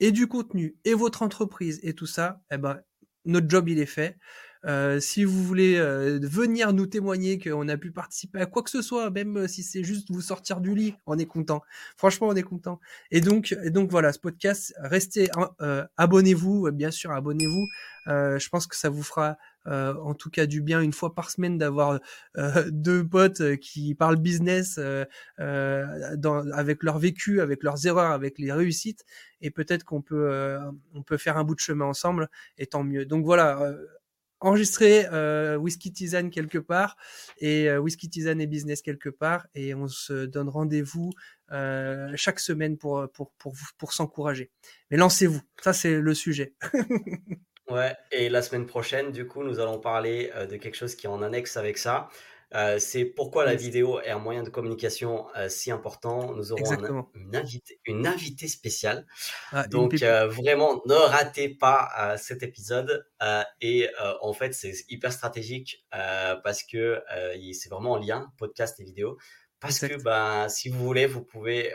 et 0.00 0.12
du 0.12 0.26
contenu 0.26 0.76
et 0.84 0.94
votre 0.94 1.22
entreprise 1.22 1.80
et 1.82 1.94
tout 1.94 2.06
ça, 2.06 2.42
eh 2.50 2.58
ben, 2.58 2.80
notre 3.24 3.48
job 3.48 3.68
il 3.68 3.78
est 3.78 3.86
fait. 3.86 4.18
Si 5.00 5.24
vous 5.24 5.42
voulez 5.42 5.78
venir 6.22 6.72
nous 6.72 6.86
témoigner 6.86 7.38
qu'on 7.38 7.68
a 7.68 7.76
pu 7.76 7.90
participer 7.90 8.40
à 8.40 8.46
quoi 8.46 8.62
que 8.62 8.70
ce 8.70 8.82
soit, 8.82 9.10
même 9.10 9.48
si 9.48 9.62
c'est 9.62 9.84
juste 9.84 10.10
vous 10.10 10.20
sortir 10.20 10.60
du 10.60 10.74
lit, 10.74 10.94
on 11.06 11.18
est 11.18 11.26
content. 11.26 11.62
Franchement, 11.96 12.28
on 12.28 12.34
est 12.34 12.42
content. 12.42 12.80
Et 13.10 13.20
donc, 13.20 13.56
et 13.64 13.70
donc 13.70 13.90
voilà, 13.90 14.12
ce 14.12 14.18
podcast, 14.18 14.74
restez, 14.78 15.30
hein, 15.36 15.88
abonnez-vous, 15.96 16.70
bien 16.72 16.90
sûr, 16.90 17.10
abonnez-vous. 17.12 17.66
je 18.06 18.48
pense 18.48 18.66
que 18.66 18.76
ça 18.76 18.88
vous 18.88 19.02
fera 19.02 19.36
euh, 19.66 19.94
en 20.02 20.14
tout 20.14 20.30
cas 20.30 20.46
du 20.46 20.62
bien 20.62 20.80
une 20.80 20.94
fois 20.94 21.14
par 21.14 21.30
semaine 21.30 21.58
d'avoir 21.58 22.00
euh, 22.38 22.64
deux 22.70 23.06
potes 23.06 23.42
euh, 23.42 23.56
qui 23.56 23.94
parlent 23.94 24.16
business 24.16 24.80
dans, 25.38 26.50
avec 26.52 26.82
leur 26.82 26.98
vécu, 26.98 27.40
avec 27.40 27.62
leurs 27.62 27.86
erreurs, 27.86 28.12
avec 28.12 28.38
les 28.38 28.52
réussites, 28.52 29.04
et 29.40 29.50
peut-être 29.50 29.84
qu'on 29.84 30.02
peut 30.02 30.58
on 30.94 31.02
peut 31.02 31.16
faire 31.16 31.36
un 31.36 31.44
bout 31.44 31.54
de 31.54 31.60
chemin 31.60 31.84
ensemble, 31.84 32.28
et 32.58 32.66
tant 32.66 32.84
mieux. 32.84 33.04
Donc 33.04 33.24
voilà. 33.24 33.74
Enregistrer 34.40 35.06
Whisky 35.56 35.92
Tisane 35.92 36.30
quelque 36.30 36.58
part 36.58 36.96
et 37.38 37.70
Whisky 37.76 38.08
Tisane 38.08 38.40
et 38.40 38.46
Business 38.46 38.82
quelque 38.82 39.08
part 39.08 39.46
et 39.54 39.74
on 39.74 39.88
se 39.88 40.26
donne 40.26 40.48
rendez-vous 40.48 41.10
chaque 42.16 42.40
semaine 42.40 42.78
pour, 42.78 43.10
pour, 43.12 43.32
pour, 43.32 43.54
pour 43.78 43.92
s'encourager. 43.92 44.50
Mais 44.90 44.96
lancez-vous, 44.96 45.40
ça 45.60 45.72
c'est 45.72 46.00
le 46.00 46.14
sujet. 46.14 46.54
Ouais, 47.70 47.96
et 48.10 48.28
la 48.28 48.42
semaine 48.42 48.66
prochaine, 48.66 49.12
du 49.12 49.28
coup, 49.28 49.44
nous 49.44 49.60
allons 49.60 49.78
parler 49.78 50.32
euh, 50.34 50.46
de 50.46 50.56
quelque 50.56 50.74
chose 50.74 50.96
qui 50.96 51.06
est 51.06 51.08
en 51.08 51.22
annexe 51.22 51.56
avec 51.56 51.78
ça. 51.78 52.08
Euh, 52.54 52.78
c'est 52.78 53.04
pourquoi 53.04 53.44
la 53.44 53.54
vidéo 53.54 54.00
est 54.00 54.10
un 54.10 54.18
moyen 54.18 54.42
de 54.42 54.48
communication 54.48 55.26
euh, 55.36 55.48
si 55.48 55.70
important. 55.70 56.34
Nous 56.34 56.52
aurons 56.52 57.04
une, 57.14 57.36
invitée, 57.36 57.80
une 57.84 58.06
invitée 58.06 58.48
spéciale. 58.48 59.06
Ah, 59.52 59.66
Donc 59.68 59.94
vraiment, 59.94 60.82
ne 60.86 60.94
ratez 60.94 61.48
pas 61.48 62.16
cet 62.18 62.42
épisode. 62.42 63.06
et 63.60 63.88
en 64.20 64.32
fait, 64.32 64.52
c'est 64.52 64.74
hyper 64.88 65.12
stratégique 65.12 65.84
parce 65.90 66.62
que 66.62 67.02
c'est 67.52 67.68
vraiment 67.68 67.92
en 67.92 67.98
lien, 67.98 68.32
podcast 68.38 68.80
et 68.80 68.84
vidéo. 68.84 69.16
Parce 69.60 69.80
que 69.80 70.02
bah, 70.02 70.48
si 70.48 70.68
vous 70.68 70.78
voulez, 70.78 71.06
vous 71.06 71.22
pouvez 71.22 71.72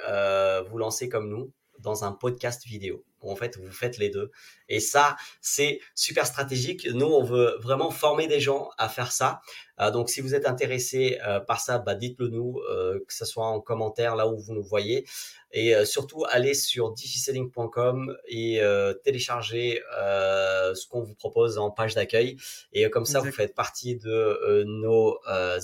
vous 0.69 0.77
lancer 0.77 1.09
comme 1.09 1.29
nous 1.29 1.51
dans 1.79 2.03
un 2.03 2.11
podcast 2.11 2.65
vidéo 2.65 3.03
en 3.29 3.35
fait 3.35 3.57
vous 3.57 3.71
faites 3.71 3.97
les 3.97 4.09
deux. 4.09 4.31
Et 4.69 4.79
ça, 4.79 5.15
c'est 5.41 5.79
super 5.93 6.25
stratégique. 6.25 6.87
Nous, 6.91 7.05
on 7.05 7.23
veut 7.23 7.57
vraiment 7.61 7.91
former 7.91 8.27
des 8.27 8.39
gens 8.39 8.69
à 8.77 8.89
faire 8.89 9.11
ça. 9.11 9.41
Euh, 9.79 9.91
donc, 9.91 10.09
si 10.09 10.21
vous 10.21 10.35
êtes 10.35 10.47
intéressé 10.47 11.19
euh, 11.25 11.39
par 11.39 11.59
ça, 11.59 11.79
bah, 11.79 11.95
dites-le 11.95 12.29
nous, 12.29 12.59
euh, 12.69 12.99
que 13.05 13.13
ce 13.13 13.25
soit 13.25 13.45
en 13.45 13.59
commentaire 13.59 14.15
là 14.15 14.27
où 14.27 14.37
vous 14.37 14.53
nous 14.53 14.63
voyez. 14.63 15.05
Et 15.51 15.85
surtout, 15.85 16.25
allez 16.29 16.53
sur 16.53 16.91
digiselling.com 16.91 18.17
et 18.27 18.59
téléchargez 19.05 19.81
ce 19.93 20.85
qu'on 20.89 21.01
vous 21.01 21.15
propose 21.15 21.57
en 21.57 21.71
page 21.71 21.95
d'accueil. 21.95 22.35
Et 22.73 22.89
comme 22.89 23.05
ça, 23.05 23.21
vous 23.21 23.31
faites 23.31 23.55
partie 23.55 23.95
de 23.95 24.65
nos 24.65 25.17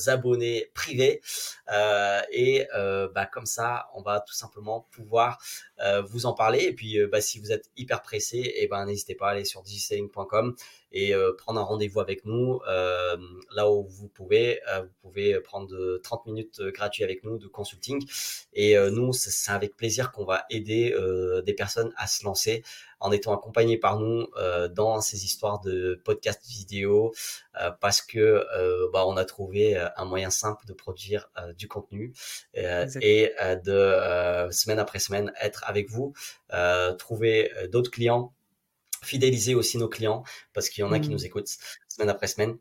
abonnés 0.07 0.71
privés. 0.73 1.19
et 2.31 2.65
bah, 3.13 3.25
comme 3.25 3.45
ça, 3.45 3.89
on 3.93 4.01
va 4.01 4.21
tout 4.21 4.33
simplement 4.33 4.87
pouvoir 4.91 5.43
vous 6.05 6.25
en 6.25 6.31
parler. 6.31 6.59
Et 6.59 6.73
puis, 6.73 6.97
bah, 7.07 7.19
si 7.19 7.39
vous 7.41 7.50
êtes 7.53 7.69
hyper 7.77 8.01
pressé, 8.01 8.37
et 8.37 8.63
eh 8.63 8.67
ben 8.67 8.85
n'hésitez 8.85 9.15
pas 9.15 9.27
à 9.27 9.31
aller 9.31 9.45
sur 9.45 9.61
digiselling.com 9.61 10.55
et 10.91 11.13
euh, 11.13 11.33
prendre 11.37 11.59
un 11.59 11.63
rendez-vous 11.63 11.99
avec 11.99 12.25
nous 12.25 12.59
euh, 12.67 13.17
là 13.55 13.69
où 13.71 13.83
vous 13.87 14.07
pouvez. 14.07 14.61
Euh, 14.69 14.81
vous 14.81 15.09
pouvez 15.09 15.39
prendre 15.39 15.97
30 16.03 16.25
minutes 16.25 16.61
gratuits 16.61 17.03
avec 17.03 17.23
nous 17.23 17.37
de 17.37 17.47
consulting 17.47 18.05
et 18.53 18.77
nous 18.91 19.13
c'est 19.13 19.51
avec 19.51 19.75
plaisir 19.75 20.11
qu'on 20.11 20.25
va 20.25 20.45
aider 20.49 20.95
des 21.45 21.53
personnes 21.53 21.91
à 21.97 22.07
se 22.07 22.23
lancer 22.23 22.63
en 22.99 23.11
étant 23.11 23.33
accompagnés 23.33 23.77
par 23.77 23.99
nous 23.99 24.27
dans 24.71 25.01
ces 25.01 25.25
histoires 25.25 25.59
de 25.61 25.99
podcast 26.05 26.45
vidéo 26.47 27.13
parce 27.81 28.01
que 28.01 28.45
bah, 28.93 29.05
on 29.05 29.17
a 29.17 29.25
trouvé 29.25 29.75
un 29.97 30.05
moyen 30.05 30.29
simple 30.29 30.65
de 30.65 30.73
produire 30.73 31.29
du 31.57 31.67
contenu 31.67 32.13
et 32.53 33.33
de 33.65 34.51
semaine 34.51 34.79
après 34.79 34.99
semaine 34.99 35.33
être 35.41 35.63
avec 35.67 35.89
vous, 35.89 36.13
trouver 36.97 37.51
d'autres 37.69 37.91
clients 37.91 38.33
fidéliser 39.03 39.55
aussi 39.55 39.77
nos 39.77 39.87
clients 39.87 40.23
parce 40.53 40.69
qu'il 40.69 40.83
y 40.83 40.85
en 40.85 40.91
a 40.91 40.99
qui 40.99 41.09
mmh. 41.09 41.13
nous 41.13 41.25
écoutent 41.25 41.57
semaine 41.87 42.09
après 42.09 42.27
semaine. 42.27 42.57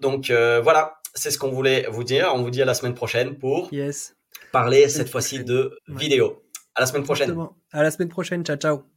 Donc 0.00 0.30
euh, 0.30 0.60
voilà, 0.60 1.00
c'est 1.14 1.30
ce 1.30 1.38
qu'on 1.38 1.50
voulait 1.50 1.86
vous 1.90 2.04
dire. 2.04 2.32
On 2.34 2.42
vous 2.42 2.50
dit 2.50 2.62
à 2.62 2.64
la 2.64 2.74
semaine 2.74 2.94
prochaine 2.94 3.38
pour 3.38 3.68
yes. 3.72 4.16
parler 4.50 4.88
cette 4.88 5.08
fois-ci 5.08 5.44
de 5.44 5.78
vidéo. 5.88 6.42
À 6.74 6.80
la 6.80 6.86
semaine 6.86 7.04
prochaine. 7.04 7.36
À 7.70 7.82
la 7.82 7.90
semaine 7.90 8.08
prochaine. 8.08 8.44
Ciao, 8.44 8.56
ciao. 8.56 8.92